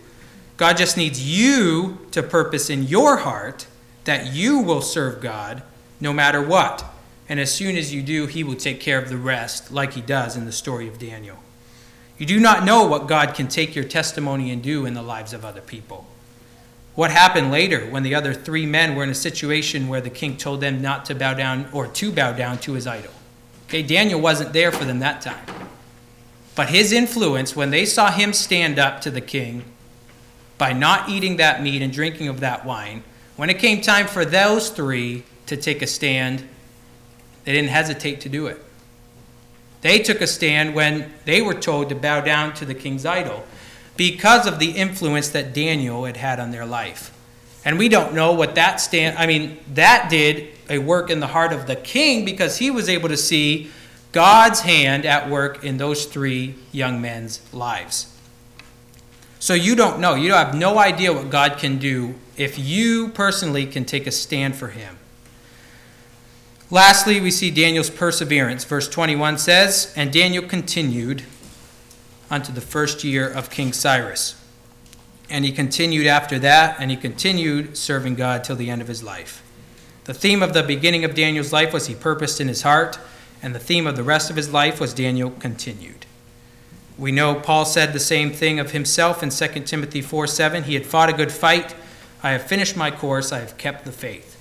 God 0.59 0.77
just 0.77 0.99
needs 0.99 1.27
you 1.27 2.07
to 2.11 2.23
purpose 2.23 2.69
in 2.69 2.83
your 2.83 3.17
heart 3.17 3.67
that 4.05 4.35
you 4.35 4.59
will 4.59 4.83
serve 4.83 5.23
God 5.23 5.63
no 6.01 6.13
matter 6.13 6.43
what. 6.43 6.85
And 7.29 7.39
as 7.39 7.53
soon 7.53 7.77
as 7.77 7.93
you 7.93 8.03
do, 8.03 8.27
He 8.27 8.45
will 8.45 8.55
take 8.55 8.81
care 8.81 8.99
of 8.99 9.09
the 9.09 9.17
rest, 9.17 9.71
like 9.71 9.93
He 9.93 10.01
does 10.01 10.37
in 10.37 10.45
the 10.45 10.53
story 10.53 10.89
of 10.89 10.99
Daniel. 10.99 11.39
You 12.19 12.27
do 12.27 12.41
not 12.41 12.65
know 12.65 12.87
what 12.87 13.07
God 13.07 13.35
can 13.35 13.49
take 13.49 13.77
your 13.77 13.85
testimony 13.85 14.51
and 14.51 14.63
do 14.63 14.87
in 14.87 14.95
the 14.95 15.03
lives 15.03 15.33
of 15.33 15.45
other 15.45 15.61
people. 15.61 16.07
What 16.97 17.13
happened 17.13 17.53
later 17.53 17.87
when 17.87 18.03
the 18.03 18.17
other 18.17 18.35
three 18.35 18.67
men 18.67 18.97
were 18.97 19.05
in 19.05 19.11
a 19.11 19.15
situation 19.15 19.87
where 19.87 20.01
the 20.01 20.11
king 20.11 20.37
told 20.37 20.61
them 20.61 20.83
not 20.83 21.05
to 21.05 21.15
bow 21.15 21.35
down 21.35 21.69
or 21.73 21.87
to 21.87 22.11
bow 22.11 22.33
down 22.33 22.59
to 22.59 22.73
his 22.73 22.89
idol? 22.89 23.13
Okay, 23.69 23.85
Daniel 23.85 24.21
wasn't 24.21 24.53
there 24.53 24.73
for 24.73 24.85
them 24.85 24.99
that 24.99 25.21
time. 25.21 25.45
But 26.57 26.71
his 26.71 26.91
influence, 26.91 27.55
when 27.55 27.71
they 27.71 27.85
saw 27.85 28.11
him 28.11 28.33
stand 28.33 28.81
up 28.81 29.01
to 29.03 29.13
the 29.13 29.21
king 29.21 29.63
by 30.57 30.73
not 30.73 31.09
eating 31.09 31.37
that 31.37 31.63
meat 31.63 31.83
and 31.83 31.93
drinking 31.93 32.27
of 32.27 32.41
that 32.41 32.65
wine, 32.65 33.05
when 33.37 33.49
it 33.49 33.61
came 33.61 33.81
time 33.81 34.09
for 34.09 34.25
those 34.25 34.71
three 34.71 35.23
to 35.49 35.57
take 35.57 35.83
a 35.83 35.87
stand, 35.87 36.43
they 37.45 37.53
didn't 37.53 37.71
hesitate 37.71 38.21
to 38.23 38.29
do 38.29 38.47
it. 38.47 38.63
They 39.81 40.01
took 40.01 40.21
a 40.21 40.27
stand 40.27 40.75
when 40.75 41.13
they 41.25 41.41
were 41.41 41.55
told 41.55 41.89
to 41.89 41.95
bow 41.95 42.21
down 42.21 42.55
to 42.55 42.65
the 42.65 42.75
king's 42.75 43.07
idol 43.07 43.45
because 43.97 44.47
of 44.47 44.59
the 44.59 44.73
influence 44.73 45.29
that 45.31 45.53
Daniel 45.53 46.05
had 46.05 46.17
had 46.17 46.41
on 46.41 46.51
their 46.51 46.67
life. 46.67 47.15
And 47.65 47.79
we 47.79 47.89
don't 47.89 48.15
know 48.15 48.33
what 48.33 48.55
that 48.55 48.81
stand, 48.81 49.19
I 49.19 49.27
mean, 49.27 49.59
that 49.75 50.09
did 50.11 50.49
a 50.71 50.79
work 50.79 51.11
in 51.11 51.21
the 51.21 51.27
heart 51.27 51.53
of 51.53 51.67
the 51.67 51.77
king 51.77 52.25
because 52.25 52.59
he 52.59 52.71
was 52.71 52.89
able 52.89 53.09
to 53.09 53.17
see 53.17 53.71
God's 54.13 54.61
hand 54.61 55.05
at 55.05 55.29
work 55.29 55.65
in 55.65 55.77
those 55.77 56.07
three 56.07 56.55
young 56.73 57.01
men's 57.01 57.41
lives. 57.53 58.15
So 59.41 59.55
you 59.55 59.77
don't 59.77 60.01
know. 60.01 60.15
You 60.15 60.33
have 60.33 60.55
no 60.55 60.79
idea 60.79 61.13
what 61.13 61.31
God 61.31 61.59
can 61.59 61.79
do 61.79 62.15
if 62.37 62.59
you 62.59 63.09
personally 63.09 63.67
can 63.67 63.85
take 63.85 64.07
a 64.07 64.11
stand 64.11 64.57
for 64.57 64.69
him. 64.69 64.98
Lastly, 66.71 67.21
we 67.21 67.31
see 67.31 67.51
Daniel's 67.51 67.89
perseverance. 67.89 68.65
Verse 68.65 68.89
21 68.89 69.39
says, 69.39 69.93
And 69.97 70.13
Daniel 70.13 70.45
continued 70.45 71.25
unto 72.31 72.53
the 72.53 72.61
first 72.61 73.05
year 73.05 73.31
of 73.31 73.49
King 73.49 73.73
Cyrus. 73.73 74.35
And 75.31 75.45
he 75.45 75.53
continued 75.53 76.07
after 76.07 76.39
that, 76.39 76.77
and 76.79 76.91
he 76.91 76.97
continued 76.97 77.77
serving 77.77 78.17
God 78.17 78.45
till 78.45 78.57
the 78.57 78.71
end 78.71 78.83
of 78.83 78.89
his 78.89 79.03
life. 79.03 79.43
The 80.05 80.15
theme 80.15 80.43
of 80.43 80.55
the 80.55 80.63
beginning 80.63 81.05
of 81.05 81.15
Daniel's 81.15 81.53
life 81.53 81.73
was 81.73 81.87
he 81.87 81.95
purposed 81.95 82.41
in 82.41 82.49
his 82.49 82.63
heart, 82.63 82.99
and 83.43 83.55
the 83.55 83.59
theme 83.59 83.87
of 83.87 83.97
the 83.97 84.03
rest 84.03 84.31
of 84.31 84.37
his 84.37 84.53
life 84.53 84.81
was 84.81 84.95
Daniel 84.95 85.31
continued. 85.31 86.07
We 86.99 87.13
know 87.13 87.35
Paul 87.35 87.65
said 87.65 87.93
the 87.93 88.01
same 88.01 88.33
thing 88.33 88.59
of 88.59 88.73
himself 88.73 89.23
in 89.23 89.31
2 89.31 89.61
Timothy 89.65 90.01
4 90.01 90.27
7. 90.27 90.65
He 90.65 90.75
had 90.75 90.87
fought 90.87 91.09
a 91.09 91.13
good 91.13 91.31
fight. 91.31 91.75
I 92.23 92.31
have 92.31 92.43
finished 92.43 92.77
my 92.77 92.91
course. 92.91 93.33
I 93.33 93.39
have 93.39 93.57
kept 93.57 93.85
the 93.85 93.93
faith. 93.93 94.38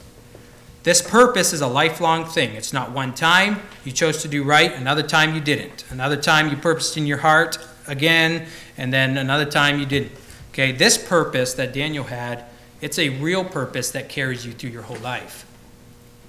This 0.84 1.02
purpose 1.02 1.52
is 1.54 1.62
a 1.62 1.68
lifelong 1.68 2.26
thing. 2.26 2.52
It's 2.52 2.72
not 2.72 2.92
one 2.92 3.13
time 3.13 3.62
you 3.84 3.92
chose 3.92 4.22
to 4.22 4.28
do 4.28 4.44
right, 4.44 4.72
another 4.72 5.04
time 5.04 5.36
you 5.36 5.42
didn't. 5.42 5.84
Another 5.90 6.16
time 6.16 6.50
you 6.50 6.56
purposed 6.56 6.96
in 6.96 7.06
your 7.06 7.18
heart 7.18 7.60
again, 7.88 8.48
and 8.78 8.94
then 8.94 9.18
another 9.18 9.46
time 9.46 9.80
you 9.80 9.86
didn't. 9.86 10.12
Okay, 10.52 10.72
this 10.72 10.98
purpose 10.98 11.54
that 11.56 11.74
Daniel 11.74 12.06
had, 12.06 12.46
it's 12.82 12.98
a 13.00 13.10
real 13.10 13.44
purpose 13.44 13.92
that 13.92 14.10
carries 14.10 14.46
you 14.46 14.54
through 14.54 14.70
your 14.70 14.84
whole 14.84 14.98
life. 14.98 15.46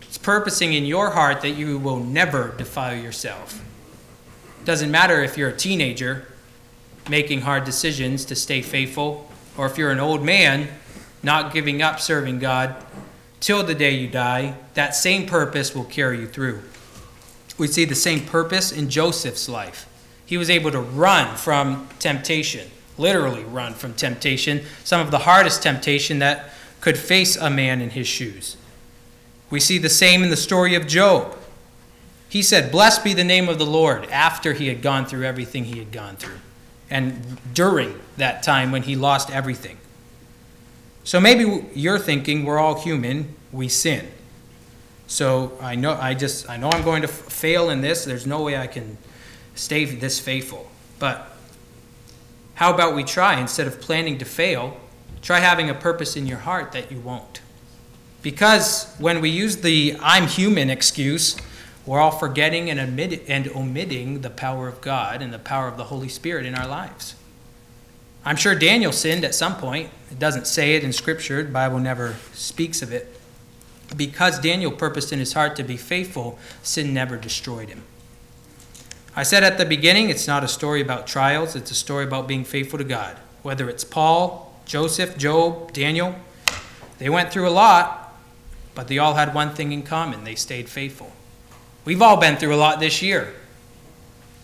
It's 0.03 0.19
purposing 0.19 0.73
in 0.73 0.87
your 0.87 1.11
heart 1.11 1.43
that 1.43 1.51
you 1.51 1.79
will 1.79 2.01
never 2.01 2.55
defile 2.57 2.97
yourself. 2.97 3.63
Doesn't 4.65 4.91
matter 4.91 5.23
if 5.23 5.37
you're 5.37 5.51
a 5.51 5.57
teenager 5.57 6.27
making 7.09 7.43
hard 7.43 7.65
decisions 7.65 8.25
to 8.27 8.35
stay 8.35 8.63
faithful, 8.63 9.31
or 9.57 9.67
if 9.67 9.79
you're 9.79 9.91
an 9.91 10.01
old 10.01 10.23
man 10.23 10.69
not 11.23 11.53
giving 11.53 11.83
up 11.83 12.01
serving 12.01 12.39
God 12.39 12.75
till 13.41 13.63
the 13.63 13.75
day 13.75 13.95
you 13.95 14.09
die, 14.09 14.55
that 14.75 14.95
same 14.95 15.27
purpose 15.27 15.75
will 15.75 15.85
carry 15.85 16.21
you 16.21 16.27
through. 16.27 16.63
We 17.57 17.67
see 17.67 17.85
the 17.85 17.95
same 17.95 18.21
purpose 18.21 18.73
in 18.73 18.89
Joseph's 18.89 19.49
life. 19.49 19.89
He 20.25 20.37
was 20.37 20.51
able 20.51 20.71
to 20.71 20.81
run 20.81 21.37
from 21.37 21.89
temptation, 21.99 22.71
literally 22.97 23.45
run 23.45 23.75
from 23.75 23.95
temptation, 23.95 24.63
some 24.85 25.01
of 25.01 25.11
the 25.11 25.19
hardest 25.19 25.63
temptation 25.63 26.19
that 26.21 26.51
could 26.81 26.99
face 26.99 27.37
a 27.37 27.51
man 27.51 27.81
in 27.81 27.91
his 27.91 28.07
shoes. 28.07 28.57
We 29.51 29.61
see 29.61 29.79
the 29.79 29.89
same 29.89 30.23
in 30.23 30.31
the 30.31 30.37
story 30.37 30.75
of 30.75 30.87
Job. 30.87 31.35
He 32.29 32.43
said, 32.43 32.71
Blessed 32.71 33.03
be 33.03 33.15
the 33.15 33.25
name 33.25 33.49
of 33.49 33.59
the 33.59 33.67
Lord, 33.67 34.05
after 34.11 34.53
he 34.53 34.69
had 34.69 34.83
gone 34.83 35.07
through 35.07 35.25
everything 35.25 35.65
he 35.65 35.79
had 35.79 35.91
gone 35.91 36.17
through, 36.17 36.39
and 36.91 37.39
during 37.55 37.99
that 38.19 38.43
time 38.43 38.71
when 38.71 38.83
he 38.83 38.95
lost 38.95 39.31
everything. 39.31 39.79
So 41.09 41.19
maybe 41.19 41.65
you're 41.75 41.99
thinking 41.99 42.45
we're 42.45 42.59
all 42.59 42.79
human, 42.79 43.35
we 43.51 43.71
sin. 43.71 44.07
So 45.07 45.57
I 45.59 45.75
know 45.75 45.95
I 45.95 46.13
just 46.13 46.51
I 46.51 46.59
know 46.59 46.69
I'm 46.71 46.85
going 46.85 47.01
to 47.01 47.09
fail 47.09 47.71
in 47.71 47.81
this. 47.81 48.05
There's 48.05 48.27
no 48.27 48.43
way 48.43 48.59
I 48.59 48.67
can 48.67 48.99
stay 49.55 49.87
this 49.87 50.21
faithful. 50.21 50.71
But 50.99 51.35
how 52.57 52.75
about 52.75 52.95
we 52.95 53.05
try 53.05 53.41
instead 53.41 53.67
of 53.67 53.81
planning 53.81 54.19
to 54.19 54.27
fail, 54.27 54.77
try 55.23 55.39
having 55.39 55.71
a 55.71 55.75
purpose 55.75 56.15
in 56.15 56.27
your 56.27 56.41
heart 56.41 56.73
that 56.73 56.93
you 56.93 57.01
won't. 57.01 57.41
Because 58.21 58.95
when 58.99 59.23
we 59.23 59.31
use 59.31 59.57
the 59.57 59.97
I'm 60.03 60.27
human 60.27 60.69
excuse, 60.69 61.39
we're 61.87 62.01
all 62.01 62.11
forgetting 62.11 62.69
and, 62.69 62.79
and 62.79 63.49
omitting 63.57 64.21
the 64.21 64.29
power 64.29 64.69
of 64.69 64.83
God 64.83 65.23
and 65.23 65.33
the 65.33 65.39
power 65.39 65.69
of 65.69 65.79
the 65.79 65.85
Holy 65.85 66.11
Spirit 66.11 66.45
in 66.45 66.55
our 66.55 66.69
lives. 66.69 67.15
I'm 68.29 68.37
sure 68.37 68.55
Daniel 68.55 68.93
sinned 68.93 69.25
at 69.25 69.35
some 69.35 69.57
point. 69.57 69.89
It 70.11 70.19
doesn't 70.19 70.47
say 70.47 70.75
it 70.75 70.85
in 70.85 70.93
Scripture, 70.93 71.43
the 71.43 71.51
Bible 71.51 71.79
never 71.79 72.15
speaks 72.35 72.83
of 72.83 72.93
it. 72.93 73.09
Because 73.97 74.39
Daniel 74.39 74.71
purposed 74.71 75.15
in 75.15 75.19
his 75.19 75.33
heart 75.33 75.57
to 75.57 75.63
be 75.63 75.79
faithful, 75.79 76.39
sin 76.63 76.93
never 76.93 77.17
destroyed 77.17 77.71
him. 77.71 77.85
I 79.17 79.23
said 79.23 79.45
at 79.45 79.57
the 79.57 79.65
beginning, 79.65 80.11
it's 80.11 80.27
not 80.27 80.45
a 80.45 80.49
story 80.49 80.83
about 80.83 81.07
trials, 81.07 81.57
it's 81.57 81.71
a 81.71 81.75
story 81.75 82.05
about 82.05 82.29
being 82.29 82.45
faithful 82.45 82.79
to 82.79 82.85
God. 82.85 83.17
Whether 83.41 83.71
it's 83.71 83.83
Paul, 83.83 84.55
Joseph, 84.67 85.17
Job, 85.17 85.73
Daniel, 85.73 86.15
they 86.99 87.09
went 87.09 87.33
through 87.33 87.49
a 87.49 87.51
lot, 87.51 88.15
but 88.75 88.89
they 88.89 88.99
all 88.99 89.15
had 89.15 89.33
one 89.33 89.55
thing 89.55 89.73
in 89.73 89.85
common 89.85 90.25
they 90.25 90.35
stayed 90.35 90.69
faithful. 90.69 91.13
We've 91.87 92.03
all 92.03 92.19
been 92.19 92.37
through 92.37 92.55
a 92.55 92.57
lot 92.57 92.79
this 92.79 93.01
year. 93.01 93.33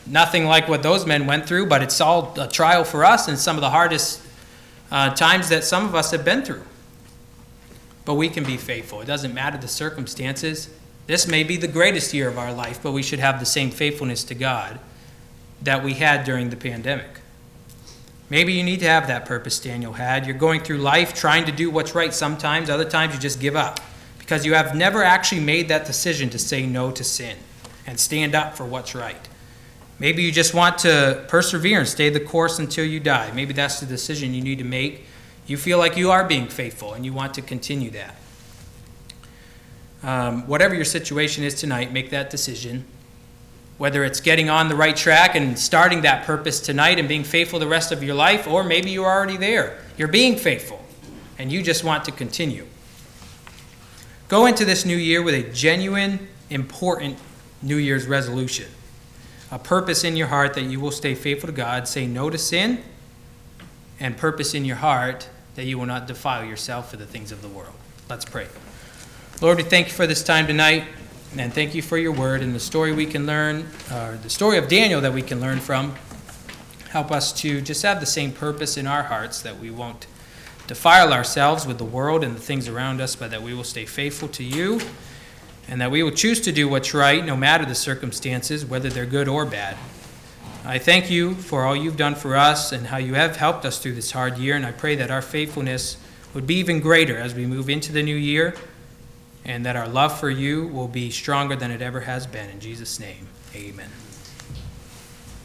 Nothing 0.06 0.46
like 0.46 0.68
what 0.68 0.82
those 0.82 1.06
men 1.06 1.26
went 1.26 1.46
through, 1.46 1.66
but 1.66 1.82
it's 1.82 2.00
all 2.00 2.38
a 2.38 2.48
trial 2.48 2.84
for 2.84 3.04
us 3.04 3.28
and 3.28 3.38
some 3.38 3.56
of 3.56 3.62
the 3.62 3.70
hardest 3.70 4.22
uh, 4.90 5.14
times 5.14 5.48
that 5.48 5.64
some 5.64 5.84
of 5.84 5.94
us 5.94 6.10
have 6.10 6.24
been 6.24 6.42
through. 6.42 6.62
But 8.04 8.14
we 8.14 8.28
can 8.28 8.44
be 8.44 8.56
faithful. 8.56 9.00
It 9.00 9.06
doesn't 9.06 9.32
matter 9.32 9.56
the 9.56 9.68
circumstances. 9.68 10.68
This 11.06 11.26
may 11.26 11.42
be 11.42 11.56
the 11.56 11.68
greatest 11.68 12.12
year 12.12 12.28
of 12.28 12.38
our 12.38 12.52
life, 12.52 12.82
but 12.82 12.92
we 12.92 13.02
should 13.02 13.18
have 13.18 13.40
the 13.40 13.46
same 13.46 13.70
faithfulness 13.70 14.24
to 14.24 14.34
God 14.34 14.78
that 15.62 15.82
we 15.82 15.94
had 15.94 16.24
during 16.24 16.50
the 16.50 16.56
pandemic. 16.56 17.20
Maybe 18.28 18.52
you 18.52 18.62
need 18.62 18.80
to 18.80 18.86
have 18.86 19.06
that 19.06 19.26
purpose 19.26 19.58
Daniel 19.58 19.94
had. 19.94 20.26
You're 20.26 20.36
going 20.36 20.60
through 20.60 20.78
life 20.78 21.14
trying 21.14 21.44
to 21.46 21.52
do 21.52 21.70
what's 21.70 21.94
right 21.94 22.12
sometimes, 22.12 22.68
other 22.68 22.84
times 22.84 23.14
you 23.14 23.20
just 23.20 23.40
give 23.40 23.56
up 23.56 23.80
because 24.18 24.46
you 24.46 24.54
have 24.54 24.74
never 24.74 25.02
actually 25.02 25.42
made 25.42 25.68
that 25.68 25.84
decision 25.84 26.30
to 26.30 26.38
say 26.38 26.64
no 26.64 26.90
to 26.90 27.04
sin 27.04 27.36
and 27.86 28.00
stand 28.00 28.34
up 28.34 28.56
for 28.56 28.64
what's 28.64 28.94
right. 28.94 29.28
Maybe 29.98 30.22
you 30.22 30.32
just 30.32 30.54
want 30.54 30.78
to 30.78 31.24
persevere 31.28 31.78
and 31.78 31.88
stay 31.88 32.08
the 32.08 32.20
course 32.20 32.58
until 32.58 32.84
you 32.84 32.98
die. 32.98 33.30
Maybe 33.32 33.52
that's 33.52 33.80
the 33.80 33.86
decision 33.86 34.34
you 34.34 34.42
need 34.42 34.58
to 34.58 34.64
make. 34.64 35.04
You 35.46 35.56
feel 35.56 35.78
like 35.78 35.96
you 35.96 36.10
are 36.10 36.24
being 36.24 36.48
faithful 36.48 36.94
and 36.94 37.04
you 37.04 37.12
want 37.12 37.34
to 37.34 37.42
continue 37.42 37.90
that. 37.90 38.16
Um, 40.02 40.46
whatever 40.46 40.74
your 40.74 40.84
situation 40.84 41.44
is 41.44 41.54
tonight, 41.54 41.92
make 41.92 42.10
that 42.10 42.28
decision. 42.28 42.84
Whether 43.78 44.04
it's 44.04 44.20
getting 44.20 44.50
on 44.50 44.68
the 44.68 44.76
right 44.76 44.96
track 44.96 45.34
and 45.34 45.58
starting 45.58 46.02
that 46.02 46.24
purpose 46.24 46.60
tonight 46.60 46.98
and 46.98 47.08
being 47.08 47.24
faithful 47.24 47.58
the 47.58 47.66
rest 47.66 47.92
of 47.92 48.02
your 48.02 48.14
life, 48.14 48.46
or 48.46 48.64
maybe 48.64 48.90
you're 48.90 49.06
already 49.06 49.36
there. 49.36 49.78
You're 49.96 50.08
being 50.08 50.36
faithful 50.36 50.84
and 51.38 51.52
you 51.52 51.62
just 51.62 51.84
want 51.84 52.04
to 52.04 52.12
continue. 52.12 52.66
Go 54.28 54.46
into 54.46 54.64
this 54.64 54.84
new 54.84 54.96
year 54.96 55.22
with 55.22 55.34
a 55.34 55.52
genuine, 55.52 56.28
important 56.50 57.18
New 57.62 57.76
Year's 57.76 58.06
resolution 58.06 58.66
a 59.54 59.58
purpose 59.60 60.02
in 60.02 60.16
your 60.16 60.26
heart 60.26 60.54
that 60.54 60.64
you 60.64 60.80
will 60.80 60.90
stay 60.90 61.14
faithful 61.14 61.46
to 61.46 61.52
God, 61.52 61.86
say 61.86 62.08
no 62.08 62.28
to 62.28 62.36
sin, 62.36 62.82
and 64.00 64.16
purpose 64.16 64.52
in 64.52 64.64
your 64.64 64.74
heart 64.74 65.28
that 65.54 65.64
you 65.64 65.78
will 65.78 65.86
not 65.86 66.08
defile 66.08 66.44
yourself 66.44 66.90
for 66.90 66.96
the 66.96 67.06
things 67.06 67.30
of 67.30 67.40
the 67.40 67.46
world. 67.46 67.76
Let's 68.10 68.24
pray. 68.24 68.48
Lord, 69.40 69.58
we 69.58 69.62
thank 69.62 69.86
you 69.86 69.92
for 69.92 70.08
this 70.08 70.24
time 70.24 70.48
tonight, 70.48 70.82
and 71.38 71.54
thank 71.54 71.72
you 71.72 71.82
for 71.82 71.96
your 71.96 72.10
word 72.10 72.42
and 72.42 72.52
the 72.52 72.58
story 72.58 72.90
we 72.90 73.06
can 73.06 73.26
learn, 73.26 73.68
uh, 73.92 74.16
the 74.20 74.28
story 74.28 74.58
of 74.58 74.66
Daniel 74.66 75.00
that 75.00 75.14
we 75.14 75.22
can 75.22 75.40
learn 75.40 75.60
from. 75.60 75.94
Help 76.90 77.12
us 77.12 77.32
to 77.34 77.60
just 77.60 77.84
have 77.84 78.00
the 78.00 78.06
same 78.06 78.32
purpose 78.32 78.76
in 78.76 78.88
our 78.88 79.04
hearts 79.04 79.40
that 79.42 79.60
we 79.60 79.70
won't 79.70 80.08
defile 80.66 81.12
ourselves 81.12 81.64
with 81.64 81.78
the 81.78 81.84
world 81.84 82.24
and 82.24 82.34
the 82.34 82.40
things 82.40 82.66
around 82.66 83.00
us, 83.00 83.14
but 83.14 83.30
that 83.30 83.42
we 83.42 83.54
will 83.54 83.62
stay 83.62 83.84
faithful 83.84 84.26
to 84.26 84.42
you 84.42 84.80
and 85.68 85.80
that 85.80 85.90
we 85.90 86.02
will 86.02 86.10
choose 86.10 86.40
to 86.42 86.52
do 86.52 86.68
what's 86.68 86.94
right 86.94 87.24
no 87.24 87.36
matter 87.36 87.64
the 87.64 87.74
circumstances, 87.74 88.64
whether 88.64 88.90
they're 88.90 89.06
good 89.06 89.28
or 89.28 89.46
bad. 89.46 89.76
I 90.64 90.78
thank 90.78 91.10
you 91.10 91.34
for 91.34 91.64
all 91.64 91.76
you've 91.76 91.96
done 91.96 92.14
for 92.14 92.36
us 92.36 92.72
and 92.72 92.86
how 92.86 92.96
you 92.96 93.14
have 93.14 93.36
helped 93.36 93.64
us 93.64 93.78
through 93.78 93.94
this 93.94 94.12
hard 94.12 94.38
year, 94.38 94.56
and 94.56 94.64
I 94.64 94.72
pray 94.72 94.96
that 94.96 95.10
our 95.10 95.22
faithfulness 95.22 95.98
would 96.32 96.46
be 96.46 96.56
even 96.56 96.80
greater 96.80 97.16
as 97.16 97.34
we 97.34 97.46
move 97.46 97.68
into 97.68 97.92
the 97.92 98.02
new 98.02 98.16
year, 98.16 98.54
and 99.44 99.66
that 99.66 99.76
our 99.76 99.88
love 99.88 100.18
for 100.18 100.30
you 100.30 100.66
will 100.68 100.88
be 100.88 101.10
stronger 101.10 101.54
than 101.54 101.70
it 101.70 101.82
ever 101.82 102.00
has 102.00 102.26
been. 102.26 102.48
In 102.48 102.60
Jesus' 102.60 102.98
name, 102.98 103.28
amen. 103.54 103.90